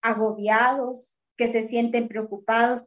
[0.01, 2.85] agobiados, que se sienten preocupados,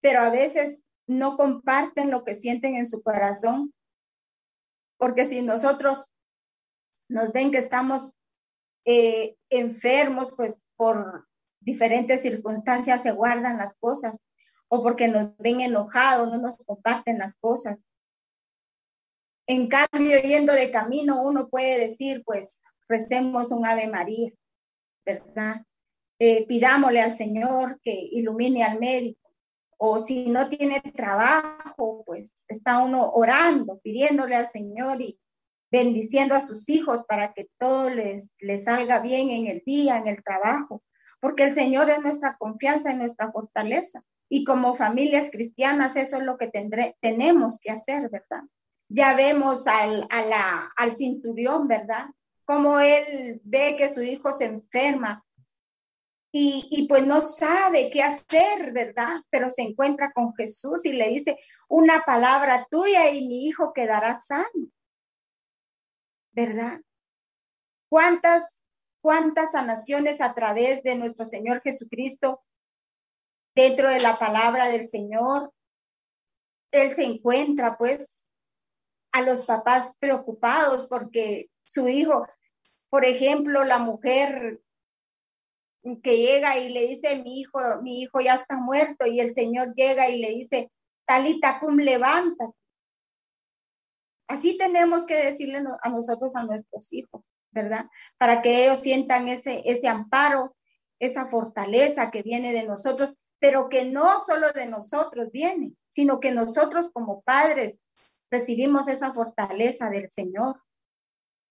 [0.00, 3.74] pero a veces no comparten lo que sienten en su corazón,
[4.96, 6.10] porque si nosotros
[7.08, 8.14] nos ven que estamos
[8.86, 11.28] eh, enfermos, pues por
[11.60, 14.18] diferentes circunstancias se guardan las cosas,
[14.68, 17.86] o porque nos ven enojados, no nos comparten las cosas.
[19.46, 24.32] En cambio, yendo de camino, uno puede decir, pues, recemos un Ave María,
[25.04, 25.62] ¿verdad?
[26.18, 29.20] Eh, pidámosle al Señor que ilumine al médico.
[29.76, 35.18] O si no tiene trabajo, pues está uno orando, pidiéndole al Señor y
[35.70, 40.06] bendiciendo a sus hijos para que todo les, les salga bien en el día, en
[40.08, 40.82] el trabajo.
[41.20, 44.02] Porque el Señor es nuestra confianza y nuestra fortaleza.
[44.28, 48.44] Y como familias cristianas, eso es lo que tendré, tenemos que hacer, ¿verdad?
[48.94, 52.06] Ya vemos al, a al cinturión, ¿verdad?
[52.44, 55.24] Como él ve que su hijo se enferma
[56.30, 59.16] y, y, pues no sabe qué hacer, ¿verdad?
[59.30, 61.36] Pero se encuentra con Jesús y le dice,
[61.68, 64.70] una palabra tuya y mi hijo quedará sano,
[66.30, 66.80] ¿verdad?
[67.88, 68.64] ¿Cuántas,
[69.00, 72.44] cuántas sanaciones a través de nuestro Señor Jesucristo
[73.56, 75.52] dentro de la palabra del Señor?
[76.70, 78.23] Él se encuentra pues
[79.14, 82.26] a los papás preocupados porque su hijo,
[82.90, 84.60] por ejemplo, la mujer
[86.02, 89.72] que llega y le dice, mi hijo, mi hijo ya está muerto, y el Señor
[89.76, 90.72] llega y le dice,
[91.04, 92.54] Talita cum levántate.
[94.26, 97.86] Así tenemos que decirle a nosotros, a nuestros hijos, ¿verdad?
[98.18, 100.56] Para que ellos sientan ese, ese amparo,
[100.98, 106.32] esa fortaleza que viene de nosotros, pero que no solo de nosotros viene, sino que
[106.32, 107.83] nosotros como padres
[108.34, 110.60] recibimos esa fortaleza del Señor.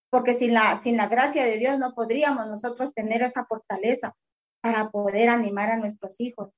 [0.10, 4.16] Porque sin la, sin la gracia de Dios no podríamos nosotros tener esa fortaleza
[4.62, 6.54] para poder animar a nuestros hijos,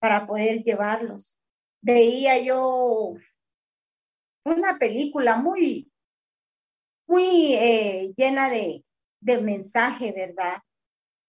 [0.00, 1.36] para poder llevarlos.
[1.82, 3.14] Veía yo
[4.44, 5.92] una película muy,
[7.06, 8.84] muy eh, llena de,
[9.20, 10.62] de mensaje, ¿verdad?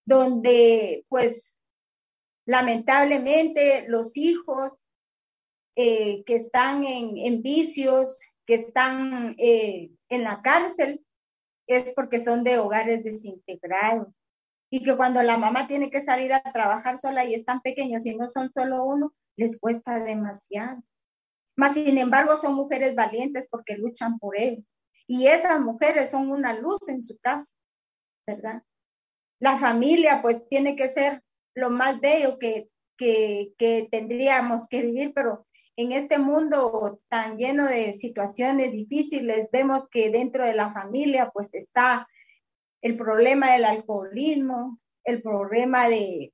[0.06, 1.58] Donde pues
[2.46, 4.86] lamentablemente los hijos
[5.78, 8.16] eh, que están en, en, vicios,
[8.46, 11.04] que están eh, en la cárcel,
[11.66, 14.08] es porque son de hogares desintegrados.
[14.70, 18.16] Y que cuando la mamá tiene que salir a trabajar sola y están pequeños y
[18.16, 20.82] no son solo uno, les cuesta demasiado.
[21.56, 24.64] Mas, sin embargo, son mujeres valientes porque luchan por ellos.
[25.06, 27.54] Y esas mujeres son una luz en su casa,
[28.26, 28.62] ¿verdad?
[29.38, 31.22] La familia, pues, tiene que ser
[31.54, 32.68] lo más bello que,
[32.98, 35.46] que, que tendríamos que vivir, pero
[35.76, 41.52] en este mundo tan lleno de situaciones difíciles, vemos que dentro de la familia, pues,
[41.54, 42.08] está
[42.80, 46.32] el problema del alcoholismo, el problema de,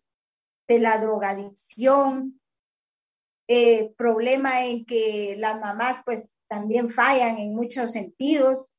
[0.69, 2.41] la drogadicción,
[3.47, 8.71] eh, problema en que las mamás pues también fallan en muchos sentidos,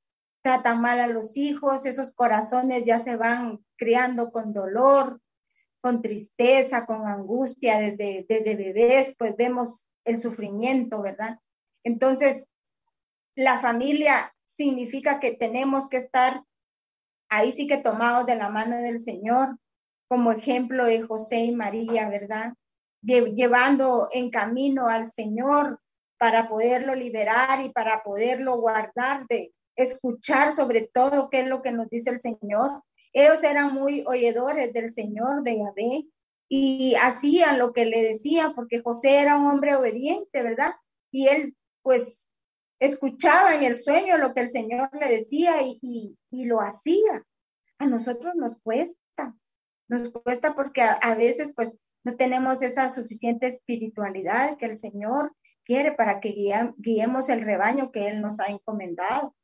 [0.42, 5.22] tratan mal a los hijos, esos corazones ya se van criando con dolor,
[5.82, 11.40] con tristeza, con angustia desde, desde bebés, pues vemos el sufrimiento, ¿verdad?
[11.84, 12.50] Entonces,
[13.36, 16.44] la familia significa que tenemos que estar
[17.30, 19.58] ahí sí que tomados de la mano del Señor,
[20.08, 22.54] como ejemplo de José y María, ¿verdad?
[23.02, 25.80] llevando en camino al Señor
[26.18, 31.72] para poderlo liberar y para poderlo guardar, de escuchar sobre todo qué es lo que
[31.72, 32.84] nos dice el Señor.
[33.12, 36.06] Ellos eran muy oidores del Señor, de Yahvé,
[36.56, 40.76] y hacían lo que le decía, porque José era un hombre obediente, ¿verdad?
[41.10, 42.30] Y él, pues,
[42.78, 47.26] escuchaba en el sueño lo que el Señor le decía y, y, lo hacía.
[47.80, 49.36] A nosotros nos cuesta,
[49.88, 55.36] nos cuesta porque a, veces, pues, no tenemos esa suficiente espiritualidad que el Señor
[55.66, 56.36] quiere para que
[56.78, 59.36] guiemos el rebaño que Él nos ha encomendado,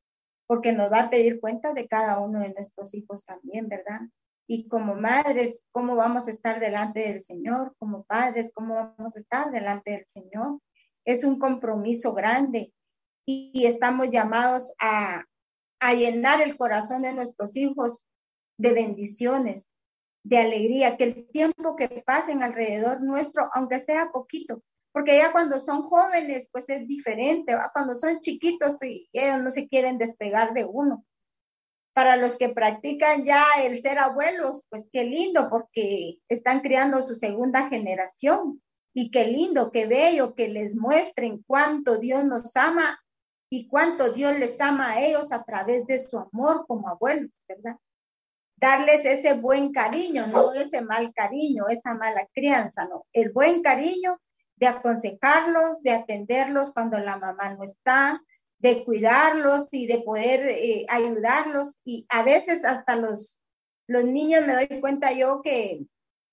[0.45, 4.01] porque nos va a pedir cuenta de cada uno de nuestros hijos también, ¿verdad?
[4.51, 7.75] Y como madres, ¿cómo vamos a estar delante del Señor?
[7.77, 10.59] Como padres, ¿cómo vamos a estar delante del Señor?
[11.05, 12.73] Es un compromiso grande
[13.27, 15.23] y, estamos llamados a,
[15.79, 17.99] a llenar el corazón de nuestros hijos
[18.57, 19.71] de bendiciones,
[20.23, 25.59] de alegría, que el tiempo que pasen alrededor nuestro, aunque sea poquito, porque ya cuando
[25.59, 27.69] son jóvenes, pues es diferente, ¿va?
[27.71, 31.05] cuando son chiquitos y ellos no se quieren despegar de uno.
[31.93, 37.15] Para los que practican ya el ser abuelos, pues qué lindo, porque están criando su
[37.15, 38.61] segunda generación.
[38.93, 42.99] Y qué lindo, qué bello que les muestren cuánto Dios nos ama
[43.51, 47.77] y cuánto Dios les ama a ellos a través de su amor como abuelos, ¿verdad?
[48.59, 54.19] darles ese buen cariño, no ese mal cariño, esa mala crianza, no, el buen cariño
[54.57, 58.21] de aconsejarlos, de atenderlos cuando la mamá no está,
[58.59, 61.79] de cuidarlos y de poder eh, ayudarlos.
[61.83, 63.39] Y a veces hasta los,
[63.87, 65.85] los niños me doy cuenta yo que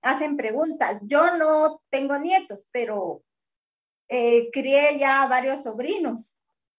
[0.02, 1.00] hacen preguntas.
[1.02, 3.22] Yo no tengo nietos, pero
[4.08, 6.38] eh, crié ya varios sobrinos.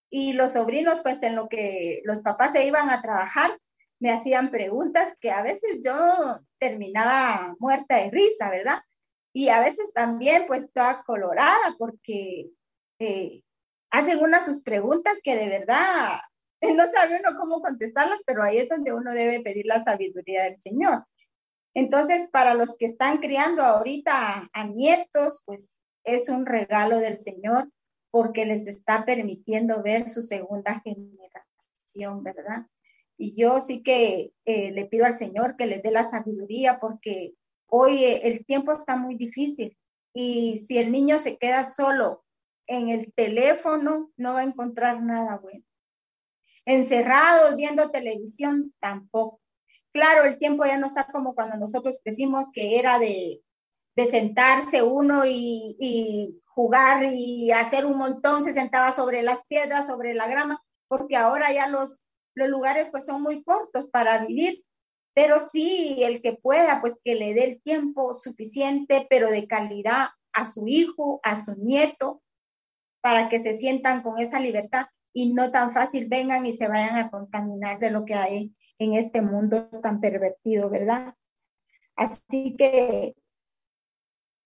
[0.10, 3.52] Y los sobrinos, pues en lo que los papás se iban a trabajar,
[4.00, 5.95] me hacían preguntas que a veces yo
[6.60, 8.80] terminaba muerta de risa, ¿verdad?
[9.34, 12.50] Y a veces también pues toda colorada porque
[13.00, 13.41] eh,
[13.90, 16.20] hacen unas sus preguntas que de verdad
[16.62, 20.60] no sabe uno cómo contestarlas, pero ahí es donde uno debe pedir la sabiduría del
[20.60, 21.06] Señor.
[21.74, 27.70] Entonces, para los que están criando ahorita a, nietos, pues es un regalo del Señor
[28.10, 32.66] porque les está permitiendo ver su segunda generación, ¿verdad?
[33.16, 37.36] Y yo sí que eh, le pido al Señor que les dé la sabiduría porque
[37.68, 39.78] hoy eh, el tiempo está muy difícil
[40.14, 42.24] y si el niño se queda solo
[42.68, 45.63] en el teléfono, no va a encontrar nada bueno.
[46.65, 49.41] Encerrados viendo televisión, tampoco.
[49.93, 53.41] Claro, el tiempo ya no está como cuando nosotros crecimos, que era de,
[53.95, 59.88] de sentarse uno y, y jugar y hacer un montón, se sentaba sobre las piedras,
[59.88, 62.03] sobre la grama, porque ahora ya los
[62.38, 64.63] los lugares pues son muy cortos para vivir,
[65.13, 70.09] pero sí el que pueda pues que le dé el tiempo suficiente, pero de calidad
[70.34, 72.22] a su hijo, a su nieto,
[73.08, 76.97] para que se sientan con esa libertad y no tan fácil vengan y se vayan
[76.97, 81.16] a contaminar de lo que hay en este mundo tan pervertido, ¿verdad?
[81.95, 83.16] Así que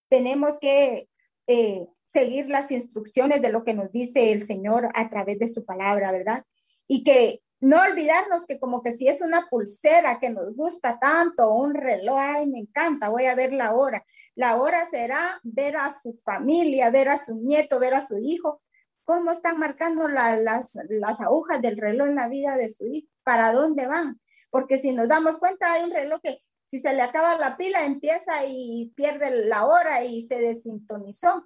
[0.09, 1.09] tenemos que
[1.47, 5.65] eh, seguir las instrucciones de lo que nos dice el Señor a través de su
[5.65, 6.45] palabra, ¿verdad?
[6.87, 11.51] Y que no olvidarnos que como que si es una pulsera que nos gusta tanto,
[11.51, 14.05] un reloj, ay, me encanta, voy a ver la hora.
[14.35, 18.61] La hora será ver a su familia, ver a su nieto, ver a su hijo,
[19.03, 23.51] cómo están marcando las, las agujas del reloj en la vida de su hijo, para
[23.51, 24.19] dónde van.
[24.49, 27.83] Porque si nos damos cuenta, hay un reloj que si se le acaba la pila,
[27.83, 31.45] empieza y pierde la hora y se desintonizó.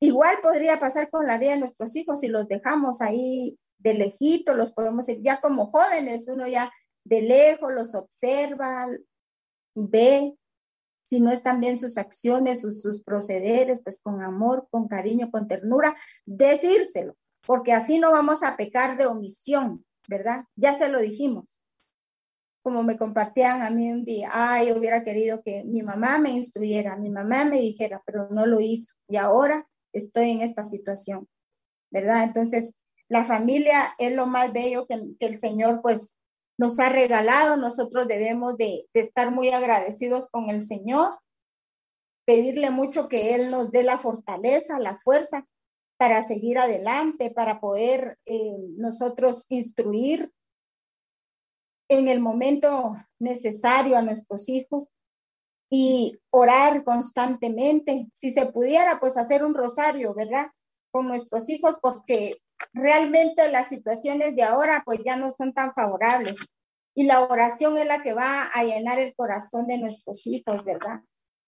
[0.00, 4.54] Igual podría pasar con la vida de nuestros hijos si los dejamos ahí de lejito,
[4.54, 6.72] los podemos ir, ya como jóvenes, uno ya
[7.04, 8.88] de lejos los observa,
[9.74, 10.36] ve
[11.06, 15.46] si no están bien sus acciones, sus, sus procederes, pues con amor, con cariño, con
[15.46, 20.46] ternura, decírselo, porque así no vamos a pecar de omisión, ¿verdad?
[20.56, 21.44] Ya se lo dijimos.
[22.60, 26.96] Como me compartían a mí un día, ay, hubiera querido que mi mamá me instruyera,
[26.96, 31.28] mi mamá me dijera, pero no lo hizo y ahora estoy en esta situación,
[31.92, 32.24] ¿verdad?
[32.24, 32.74] Entonces,
[33.08, 36.15] la familia es lo más bello que, el Señor pues
[36.58, 37.56] nos ha regalado.
[37.56, 41.18] Nosotros debemos de, estar muy agradecidos con el Señor,
[42.24, 45.46] pedirle mucho que Él nos dé la fortaleza, la fuerza
[45.98, 50.30] para seguir adelante, para poder eh, nosotros instruir
[51.88, 54.90] en el momento necesario a nuestros hijos
[55.70, 58.08] y orar constantemente.
[58.12, 60.46] Si se pudiera, pues hacer un rosario, ¿verdad?
[60.90, 62.36] Con nuestros hijos, porque
[62.72, 66.36] realmente las situaciones de ahora pues ya no son tan favorables.
[66.94, 71.00] Y la oración es la que va a llenar el corazón de nuestros hijos, ¿verdad?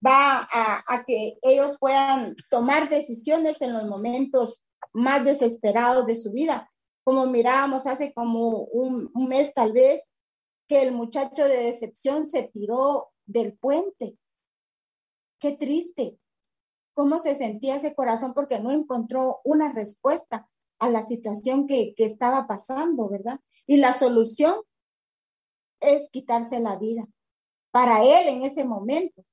[0.07, 6.71] Va a, que ellos puedan tomar decisiones en los momentos más desesperados de su vida.
[7.03, 10.11] Como mirábamos hace como un, mes tal vez,
[10.69, 14.19] que el muchacho de decepción se tiró del puente.
[15.41, 16.19] Qué triste.
[16.93, 18.35] ¿Cómo se sentía ese corazón?
[18.35, 20.47] Porque no encontró una respuesta
[20.79, 23.41] a la situación que, estaba pasando, ¿verdad?
[23.67, 24.57] Y la solución
[25.81, 27.07] es quitarse la vida
[27.71, 29.25] para él en ese momento.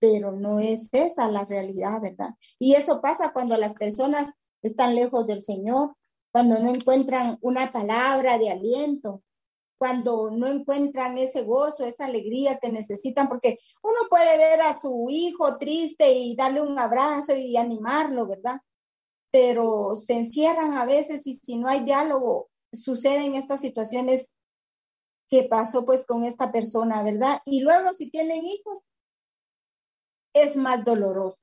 [0.00, 2.30] Pero no es esa la realidad, ¿verdad?
[2.58, 5.96] Y eso pasa cuando las personas están lejos del Señor,
[6.30, 9.22] cuando no encuentran una palabra de aliento,
[9.78, 15.06] cuando no encuentran ese gozo, esa alegría que necesitan, porque uno puede ver a su
[15.08, 18.60] hijo triste y darle un abrazo y animarlo, ¿verdad?
[19.30, 24.32] Pero se encierran a veces y si no hay diálogo, suceden estas situaciones
[25.28, 27.40] que pasó pues con esta persona, ¿verdad?
[27.44, 28.90] Y luego si tienen hijos,
[30.32, 31.38] es más doloroso.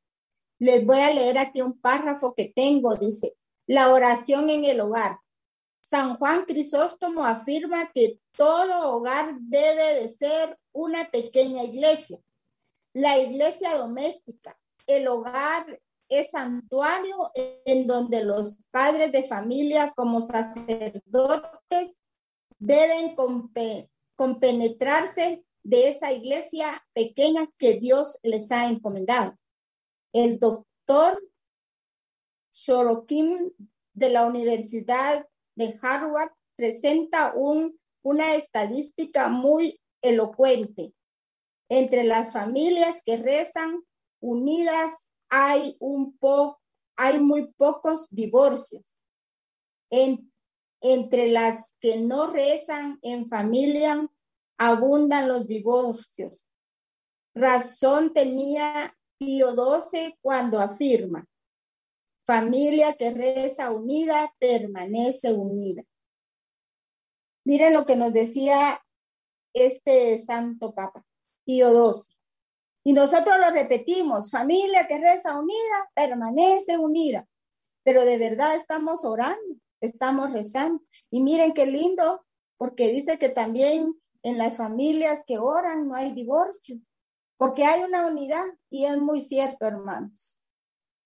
[0.57, 3.35] Les voy a leer aquí un párrafo que tengo, dice,
[3.67, 5.19] la oración en el hogar.
[5.81, 12.17] San Juan Crisóstomo afirma que todo hogar debe de ser una pequeña iglesia.
[12.93, 14.57] La iglesia doméstica,
[14.87, 17.31] el hogar es santuario
[17.65, 21.97] en donde los padres de familia como sacerdotes
[22.59, 23.15] deben
[24.15, 29.35] compenetrarse de esa iglesia pequeña que Dios les ha encomendado.
[30.13, 31.19] El doctor
[32.51, 33.53] Shorokin
[33.93, 40.93] de la Universidad de Harvard presenta un, una estadística muy elocuente.
[41.67, 43.83] Entre las familias que rezan
[44.19, 46.59] unidas hay un po,
[46.95, 48.83] hay muy pocos divorcios.
[50.81, 54.07] entre las que no rezan en familia,
[54.57, 56.45] abundan los divorcios.
[57.33, 61.25] Razón tenía Pío XII cuando afirma,
[62.25, 65.83] familia que reza unida permanece unida.
[67.45, 68.81] Miren lo que nos decía
[69.53, 71.05] este santo papa,
[71.45, 72.14] Pío XII.
[72.87, 77.27] Y nosotros lo repetimos, familia que reza unida, permanece unida.
[77.83, 80.81] pero de verdad estamos orando, estamos rezando.
[81.11, 82.25] Y miren qué lindo,
[82.57, 86.79] porque dice que también en las familias que oran no hay divorcio,
[87.37, 90.39] porque hay una unidad y es muy cierto, hermanos.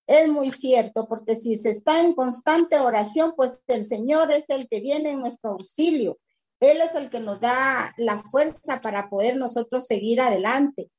[0.07, 4.67] Es muy cierto, porque si se está en constante oración, pues el Señor es el
[4.67, 6.17] que viene en nuestro auxilio.
[6.59, 10.89] Él es el que nos da la fuerza para poder nosotros seguir adelante.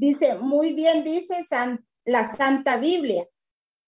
[0.00, 1.44] Dice, muy bien dice
[2.06, 3.22] la Santa Biblia,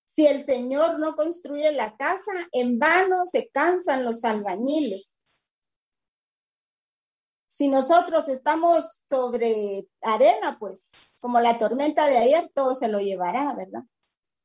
[0.05, 5.17] si el Señor no construye la casa, en vano se cansan los albañiles.
[7.47, 13.55] Si nosotros estamos sobre arena, pues como la tormenta de ayer, todo se lo llevará,
[13.55, 13.85] ¿verdad?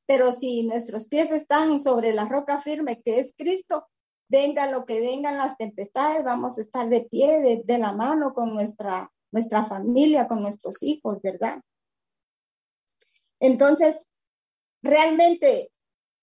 [0.06, 3.90] Pero si nuestros pies están sobre la roca firme que es Cristo,
[4.30, 8.54] venga lo que vengan las tempestades, vamos a estar de pie, de, la mano con
[8.54, 11.62] nuestra, nuestra familia, con nuestros hijos, ¿verdad?
[13.40, 14.08] Entonces,
[14.82, 15.72] realmente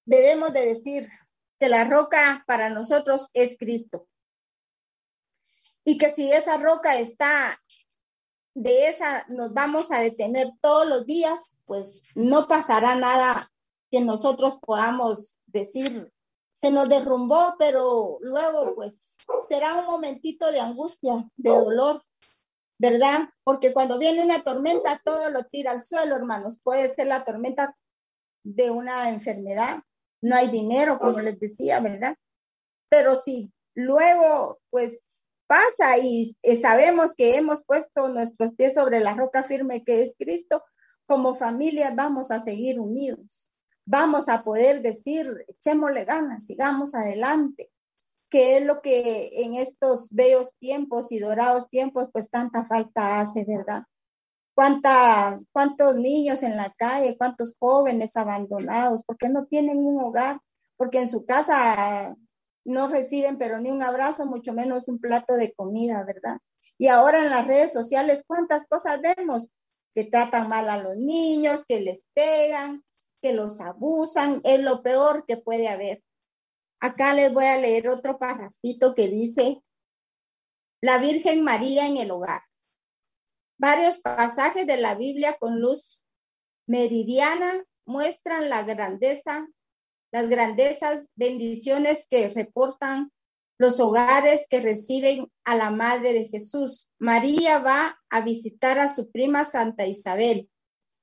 [0.05, 1.09] debemos de decir
[1.59, 4.07] que la roca para nosotros es Cristo.
[5.85, 7.59] Y que si esa roca está
[8.55, 13.53] de esa nos vamos a detener todos los días, pues no pasará nada
[13.91, 16.11] que nosotros podamos decir,
[16.53, 19.17] se nos derrumbó, pero luego pues
[19.49, 22.03] será un momentito de angustia, de dolor,
[22.79, 23.29] ¿verdad?
[23.43, 26.61] Porque cuando viene una tormenta, todo lo tira al suelo, hermanos.
[26.63, 27.77] Puede ser la tormenta
[28.43, 29.83] de una enfermedad,
[30.21, 32.17] no hay dinero, como les decía, ¿verdad?
[32.89, 39.43] Pero si luego, pues pasa y, sabemos que hemos puesto nuestros pies sobre la roca
[39.43, 40.63] firme que es Cristo,
[41.07, 43.51] como familia vamos a seguir unidos.
[43.87, 47.71] Vamos a poder decir, echémosle ganas, sigamos adelante,
[48.35, 53.45] que es lo que en estos bellos tiempos y dorados tiempos, pues tanta falta hace,
[53.47, 53.85] ¿verdad?
[54.55, 60.41] cuántas, cuántos niños en la calle, cuántos jóvenes abandonados, porque no tienen un hogar,
[60.77, 62.17] porque en su casa
[62.65, 66.39] no reciben pero ni un abrazo, mucho menos un plato de comida, ¿verdad?
[66.79, 69.51] Y ahora en las redes sociales, ¿cuántas cosas vemos?
[69.95, 72.83] Que tratan mal a los niños, que les pegan,
[73.23, 76.03] que los abusan, es lo peor que puede haber.
[76.85, 79.63] Acá les voy a leer otro parrafito que dice,
[80.83, 82.43] la Virgen María en el hogar.
[83.59, 86.03] Varios pasajes de la Biblia con luz
[86.67, 89.49] meridiana muestran la grandeza,
[90.13, 93.11] las grandezas bendiciones que reportan
[93.57, 96.91] los hogares que reciben a la Madre de Jesús.
[96.99, 100.51] María va a visitar a su prima Santa Isabel.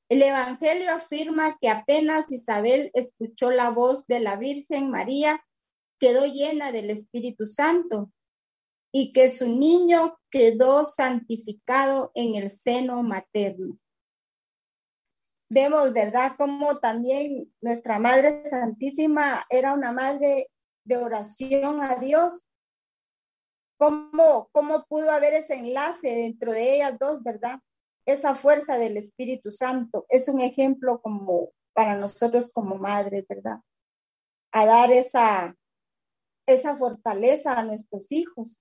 [0.10, 5.44] El Evangelio afirma que apenas Isabel escuchó la voz de la Virgen María,
[6.02, 8.12] quedó llena del Espíritu Santo
[8.92, 13.78] y que su niño quedó santificado en el seno materno.
[15.50, 20.48] Vemos, ¿verdad?, cómo también nuestra Madre Santísima era una madre
[20.86, 22.48] de oración a Dios.
[23.78, 27.60] ¿Cómo, cómo pudo haber ese enlace dentro de ellas dos, verdad?
[28.06, 33.60] Esa fuerza del Espíritu Santo es un ejemplo como para nosotros como madres, ¿verdad?
[34.52, 35.56] A dar esa,
[36.54, 38.60] esa fortaleza a nuestros hijos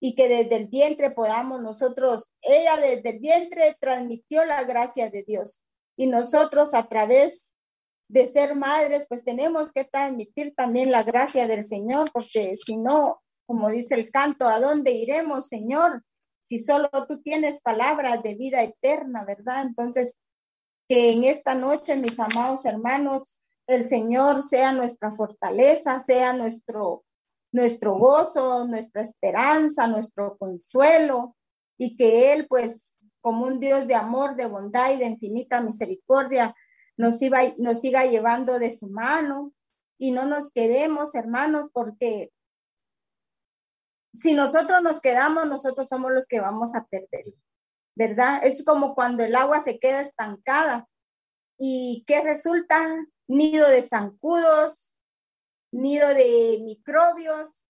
[0.00, 5.22] y que desde el vientre podamos nosotros, ella desde el vientre transmitió la gracia de
[5.22, 5.64] Dios
[5.96, 7.56] y nosotros a través
[8.08, 13.22] de ser madres, pues tenemos que transmitir también la gracia del Señor, porque si no,
[13.46, 16.04] como dice el canto, ¿a dónde iremos, Señor?
[16.42, 19.62] Si solo tú tienes palabras de vida eterna, ¿verdad?
[19.62, 20.18] Entonces,
[20.88, 27.04] que en esta noche, mis amados hermanos, el Señor sea nuestra fortaleza, sea nuestro
[27.54, 31.36] nuestro gozo, nuestra esperanza, nuestro consuelo,
[31.78, 36.52] y que Él, pues, como un Dios de amor, de bondad y de infinita misericordia,
[36.96, 39.52] nos, iba, nos siga llevando de su mano
[39.98, 42.32] y no nos quedemos, hermanos, porque
[44.12, 47.24] si nosotros nos quedamos, nosotros somos los que vamos a perder,
[47.94, 48.44] ¿verdad?
[48.44, 50.88] Es como cuando el agua se queda estancada
[51.56, 52.84] y ¿qué resulta?
[53.28, 54.93] Nido de zancudos,
[55.74, 57.66] nido de microbios,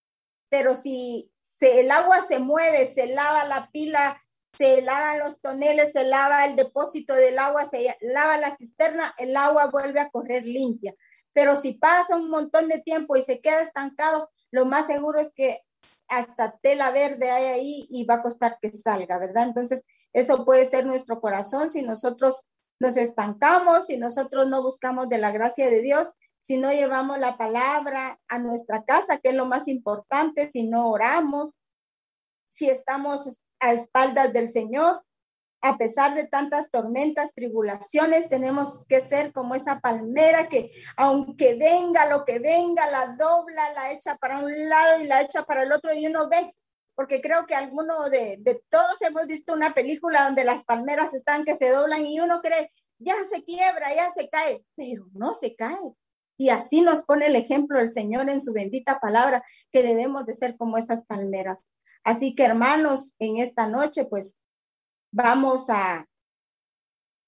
[0.49, 1.31] pero si
[1.61, 4.21] el agua se mueve, se lava la pila,
[4.57, 9.37] se lavan los toneles, se lava el depósito del agua, se lava la cisterna, el
[9.37, 10.95] agua vuelve a correr limpia.
[11.33, 15.33] Pero si pasa un montón de tiempo y se queda estancado, lo más seguro es
[15.35, 15.61] que
[16.07, 19.45] hasta tela verde hay ahí y va a costar que salga, ¿verdad?
[19.45, 19.83] Entonces,
[20.13, 22.47] eso puede ser nuestro corazón si nosotros
[22.79, 26.15] nos estancamos, si nosotros no buscamos de la gracia de Dios
[26.45, 30.91] si no llevamos la palabra a nuestra casa, que es lo más importante, si no
[30.91, 31.53] oramos,
[32.49, 35.03] si estamos a espaldas del Señor,
[35.63, 42.11] a pesar de tantas tormentas, tribulaciones, tenemos que ser como esa palmera que aunque venga
[42.11, 45.73] lo que venga, la dobla, la echa para un lado y la echa para el
[45.73, 46.55] otro y uno ve,
[46.95, 51.47] porque creo que alguno de, de todos hemos visto una película donde las palmeras están
[51.47, 55.57] que se doblan y uno cree, ya se quiebra, ya se cae, pero no se
[55.57, 55.95] cae.
[56.37, 60.35] Y así nos pone el ejemplo el Señor en su bendita palabra, que debemos de
[60.35, 61.71] ser como esas palmeras.
[62.03, 64.39] Así que hermanos, en esta noche, pues
[65.13, 66.07] vamos a,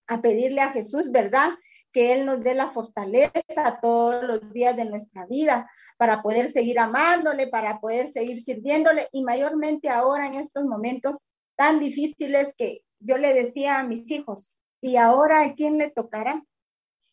[0.09, 1.51] a pedirle a Jesús, ¿verdad?
[1.93, 6.79] Que Él nos dé la fortaleza todos los días de nuestra vida para poder seguir
[6.79, 11.19] amándole, para poder seguir sirviéndole y mayormente ahora en estos momentos
[11.57, 16.45] tan difíciles que yo le decía a mis hijos, ¿y ahora a quién le tocará?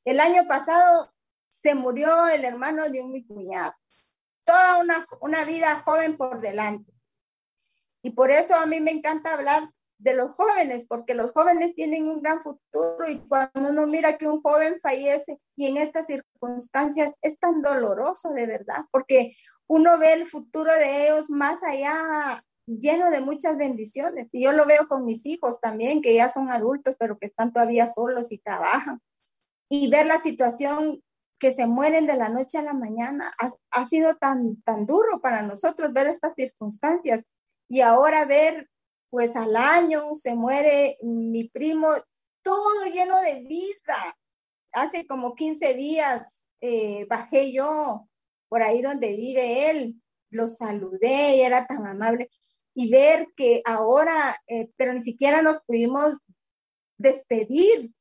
[0.05, 1.12] El año pasado
[1.54, 3.74] se murió el hermano de un mi cuñado.
[4.43, 6.91] Toda una, una vida joven por delante.
[8.01, 12.10] Y por eso a mí me encanta hablar de los jóvenes, porque los jóvenes tienen
[12.10, 17.16] un gran futuro y cuando uno mira que un joven fallece y en estas circunstancias
[17.22, 19.34] es tan doloroso de verdad, porque
[19.68, 24.28] uno ve el futuro de ellos más allá lleno de muchas bendiciones.
[24.32, 27.54] Y yo lo veo con mis hijos también, que ya son adultos, pero que están
[27.54, 29.01] todavía solos y trabajan.
[29.70, 31.01] Y ver la situación
[31.39, 35.21] que se mueren de la noche a la mañana ha, ha sido tan, tan duro
[35.21, 37.25] para nosotros ver estas circunstancias.
[37.67, 38.69] Y ahora ver
[39.13, 41.88] pues al año se muere mi primo,
[42.41, 44.17] todo lleno de vida.
[44.71, 48.09] Hace como 15 días eh, bajé yo
[48.49, 52.27] por ahí donde vive él, lo saludé y era tan amable.
[52.73, 56.23] Y ver que ahora, eh, pero ni siquiera nos pudimos
[56.97, 57.93] despedir,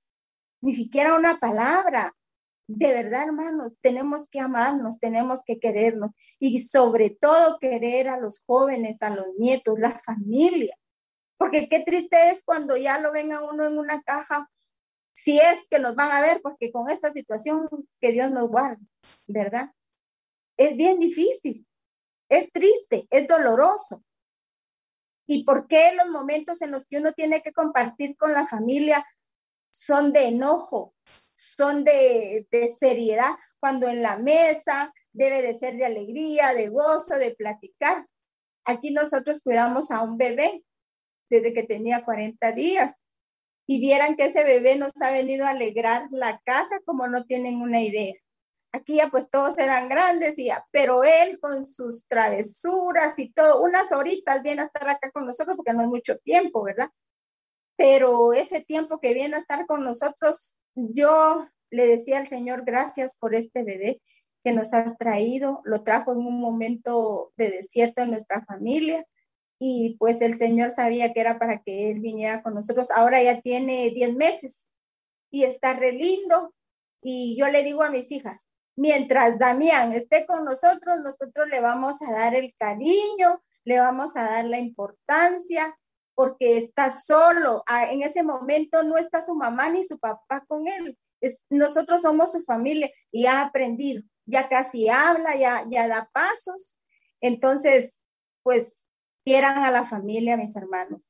[0.63, 2.11] ni siquiera una palabra.
[2.75, 8.43] De verdad, hermanos, tenemos que amarnos, tenemos que querernos y sobre todo querer a los
[8.47, 10.77] jóvenes, a los nietos, la familia
[11.43, 14.49] porque qué triste es cuando ya lo ven a uno en una caja,
[15.13, 17.69] si es que nos van a ver, porque con esta situación
[18.01, 18.87] que Dios nos guarde,
[19.27, 19.73] ¿verdad?
[20.57, 21.67] Es bien difícil,
[22.29, 24.05] es triste, es doloroso.
[25.27, 29.05] ¿Y por qué los momentos en los que uno tiene que compartir con la familia
[29.73, 30.95] son de enojo,
[31.43, 33.31] son de, seriedad,
[33.61, 38.07] cuando en la mesa debe de ser de alegría, de gozo, de platicar?
[38.65, 40.65] Aquí nosotros cuidamos a un bebé
[41.29, 42.97] desde que tenía 40 días.
[43.67, 47.61] Y vieran que ese bebé nos ha venido a alegrar la casa como no tienen
[47.61, 48.15] una idea.
[48.73, 53.63] Aquí ya pues todos eran grandes y ya, pero él con sus travesuras y todo,
[53.63, 56.89] unas horitas viene a estar acá con nosotros porque no es mucho tiempo, ¿verdad?
[57.77, 63.17] Pero ese tiempo que viene a estar con nosotros, yo le decía al Señor, gracias
[63.17, 64.01] por este bebé
[64.45, 69.07] que nos has traído, lo trajo en un momento de desierto en nuestra familia
[69.59, 72.91] y pues el Señor sabía que era para que Él viniera con nosotros.
[72.91, 74.69] Ahora ya tiene 10 meses
[75.31, 76.53] y está re lindo.
[77.01, 82.03] Y yo le digo a mis hijas, mientras Damián esté con nosotros, nosotros le vamos
[82.03, 85.79] a dar el cariño, le vamos a dar la importancia,
[86.15, 87.63] porque está solo.
[87.67, 90.99] Ah, en ese momento no está su mamá ni su papá con él.
[91.51, 96.77] Nosotros somos su familia y ha aprendido, ya casi habla, ya, ya da pasos.
[97.21, 98.03] Entonces,
[98.43, 98.87] pues
[99.25, 101.03] Quieran a la familia, mis hermanos.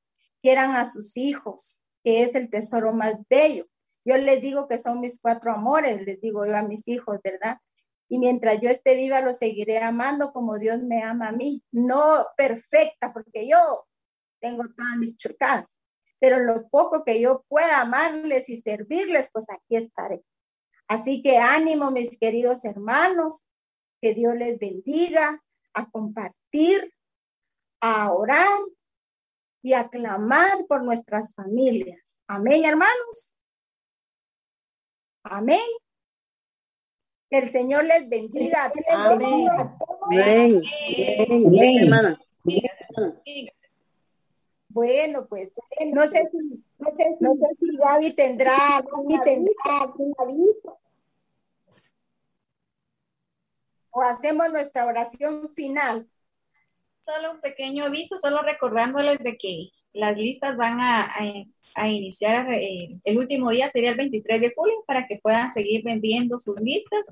[0.42, 3.66] Quieran a sus hijos, que es el tesoro más bello.
[4.04, 7.58] Yo les digo que son mis cuatro amores, les digo yo a mis hijos, ¿verdad?
[8.08, 11.62] Y mientras yo esté viva, los seguiré amando como Dios me ama a mí.
[11.70, 13.56] No perfecta, porque yo
[14.42, 15.80] tengo todas mis chocadas,
[16.18, 20.22] pero lo poco que yo pueda amarles y servirles, pues aquí estaré.
[20.88, 23.44] Así que ánimo, mis queridos hermanos,
[24.02, 26.92] que Dios les bendiga a compartir
[27.80, 28.60] a orar
[29.62, 32.20] y a clamar por nuestras familias.
[32.26, 33.36] Amén, hermanos.
[35.24, 35.60] Amén.
[37.30, 38.72] Que el Señor les bendiga.
[38.90, 39.48] Amén.
[40.02, 40.62] Amén.
[41.50, 42.20] Bien, hermana.
[44.72, 45.52] Bueno, pues
[45.92, 46.38] no sé si,
[46.78, 49.92] no sé, no sé si Gaby tendrá, Gaby tendrá
[53.92, 56.08] o hacemos nuestra oración final.
[57.04, 61.20] Solo un pequeño aviso, solo recordándoles de que las listas van a, a,
[61.88, 66.38] iniciar, eh, el último día sería el 23 de julio para que puedan seguir vendiendo
[66.38, 67.04] sus listas.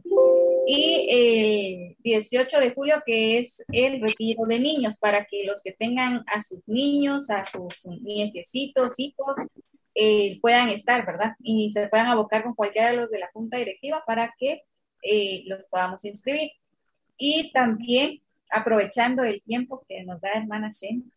[0.66, 5.72] Y el 18 de julio, que es el retiro de niños, para que los que
[5.72, 9.38] tengan a sus niños, a sus nietecitos, hijos,
[9.94, 11.34] eh, puedan estar, ¿verdad?
[11.40, 14.62] Y se puedan abocar con cualquiera de los de la junta directiva para que
[15.02, 16.52] eh, los podamos inscribir.
[17.16, 21.10] Y también aprovechando el tiempo que nos da hermana Shen.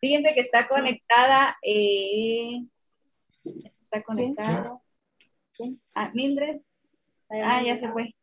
[0.00, 2.66] Fíjense que está conectada eh,
[3.82, 4.82] Está conectado.
[5.94, 6.60] Ah, Mildred.
[7.30, 8.14] Ah, ya se fue.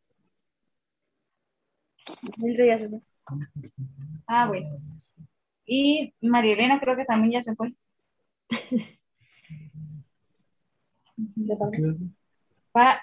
[2.38, 3.00] Mildred ya se fue.
[4.26, 4.68] Ah, bueno.
[5.66, 7.74] Y María Elena creo que también ya se fue.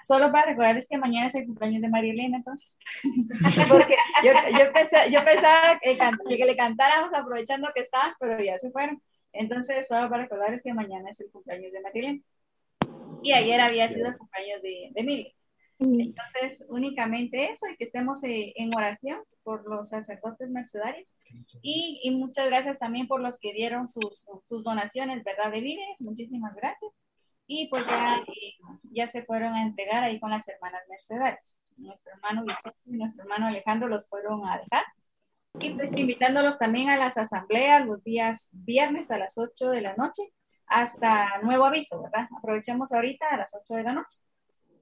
[0.06, 2.76] solo para recordarles que mañana es el cumpleaños de María Elena, entonces.
[3.68, 9.02] Porque yo, yo, pensaba, que, le cantáramos aprovechando que está, pero ya se fueron.
[9.32, 12.22] Entonces, solo para recordarles que mañana es el cumpleaños de María Elena.
[13.22, 15.34] Y ayer había sido el cumpleaños de, de
[15.78, 21.14] Entonces, únicamente eso, y que estemos eh, en oración por los sacerdotes mercedarios.
[21.62, 25.50] Y, y, muchas gracias también por los que dieron sus, sus donaciones, ¿verdad?
[25.50, 26.00] De víveres.
[26.00, 26.92] Muchísimas gracias
[27.54, 28.24] y pues ya,
[28.92, 31.58] ya se fueron a entregar ahí con las hermanas Mercedes.
[31.76, 34.84] Nuestro hermano Vicente y nuestro hermano Alejandro los fueron a dejar.
[35.60, 39.94] Y pues invitándolos también a las asambleas los días viernes a las 8 de la
[39.96, 40.22] noche
[40.66, 42.26] hasta nuevo aviso, ¿verdad?
[42.38, 44.18] Aprovechemos ahorita a las 8 de la noche.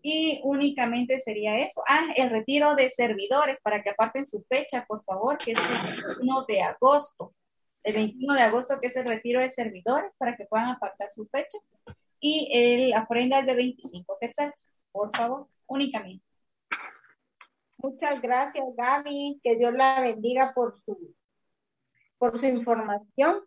[0.02, 1.82] Y únicamente sería eso.
[1.88, 6.14] Ah, el retiro de servidores para que aparten su fecha, por favor, que es el
[6.14, 7.34] 21 de agosto.
[7.82, 11.26] El 21 de agosto, que es el retiro de servidores, para que puedan apartar su
[11.26, 11.58] fecha
[12.20, 16.24] y el, la ofrenda es de 25 quetzales, por favor, únicamente.
[17.78, 19.40] Muchas gracias, Gaby.
[19.42, 21.14] Que Dios la bendiga por su,
[22.18, 23.40] por su información.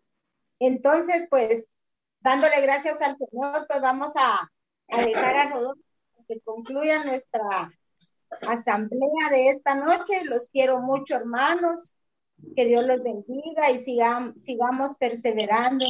[0.60, 1.72] Entonces, pues,
[2.20, 4.50] dándole gracias al Señor, pues vamos a,
[4.90, 5.82] a dejar a Rodolfo
[6.28, 7.72] que concluya nuestra
[8.48, 10.24] asamblea de esta noche.
[10.26, 11.98] Los quiero mucho, hermanos.
[12.56, 15.86] Que Dios los bendiga y sigamos, sigamos perseverando.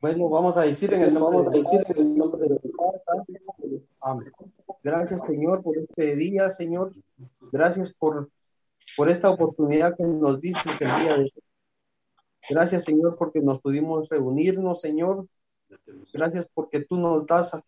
[0.00, 2.60] Bueno, vamos a decir en el nombre, vamos a decir en el nombre de
[4.00, 4.32] Amén.
[4.82, 6.92] Gracias, Señor, por este día, Señor.
[7.50, 8.30] Gracias por,
[8.96, 11.32] por esta oportunidad que nos diste el día de hoy.
[12.48, 15.26] Gracias, Señor, porque nos pudimos reunirnos, Señor.
[16.12, 17.58] Gracias porque tú nos das,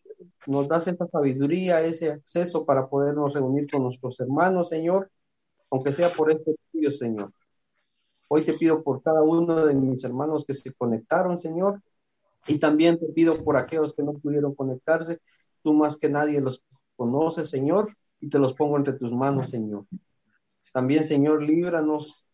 [0.47, 5.11] nos das esta sabiduría, ese acceso para podernos reunir con nuestros hermanos, Señor,
[5.71, 7.33] aunque sea por este estudio, Señor.
[8.29, 11.81] Hoy te pido por cada uno de mis hermanos que se conectaron, Señor,
[12.47, 15.21] y también te pido por aquellos que no pudieron conectarse.
[15.63, 16.63] Tú más que nadie los
[16.97, 19.87] conoces, Señor, y te los pongo entre tus manos, Señor.
[20.73, 22.27] También, Señor, líbranos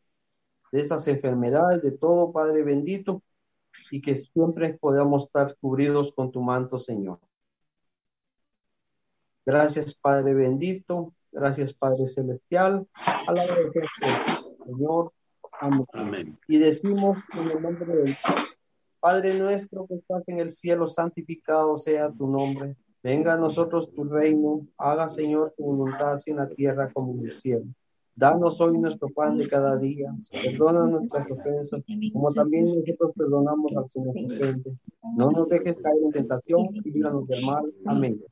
[0.72, 3.22] de esas enfermedades, de todo, Padre bendito,
[3.90, 7.20] y que siempre podamos estar cubridos con tu manto, Señor.
[9.46, 11.14] Gracias, Padre bendito.
[11.30, 12.88] Gracias, Padre celestial.
[13.26, 13.72] Alabado
[14.64, 15.12] Señor.
[15.92, 16.38] Amén.
[16.46, 18.16] Y decimos en el nombre del
[19.00, 22.76] Padre nuestro que estás en el cielo, santificado sea tu nombre.
[23.02, 24.66] Venga a nosotros tu reino.
[24.78, 27.66] Haga, Señor, tu voluntad así en la tierra como en el cielo.
[28.16, 30.14] Danos hoy nuestro pan de cada día.
[30.30, 34.72] Perdona nuestras ofensas, como también nosotros perdonamos a los que
[35.16, 37.72] No nos dejes caer en tentación y líbranos del mal.
[37.86, 38.22] Amén.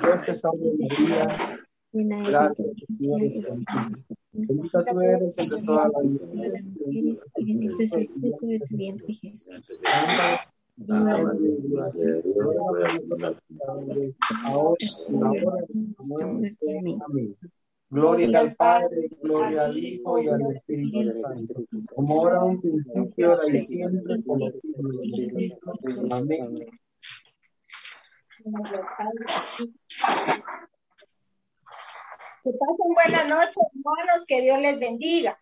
[0.00, 1.57] Dios te salve María,
[1.92, 2.66] Gracias,
[2.98, 3.20] Señor.
[4.32, 6.64] Bendita tú eres entre todas las mujeres.
[7.36, 9.48] Bendito es el fruto de tu vientre, Jesús.
[9.86, 10.48] Ahora,
[17.06, 17.36] Amén.
[17.90, 21.64] Gloria al Padre, gloria al Hijo y al Espíritu Santo,
[21.94, 24.52] como ahora un principio, ahora y siempre, por los
[25.10, 25.58] siglos
[26.10, 26.66] Amén.
[32.48, 35.38] Que pasen buenas noches, hermanos, que Dios les bendiga.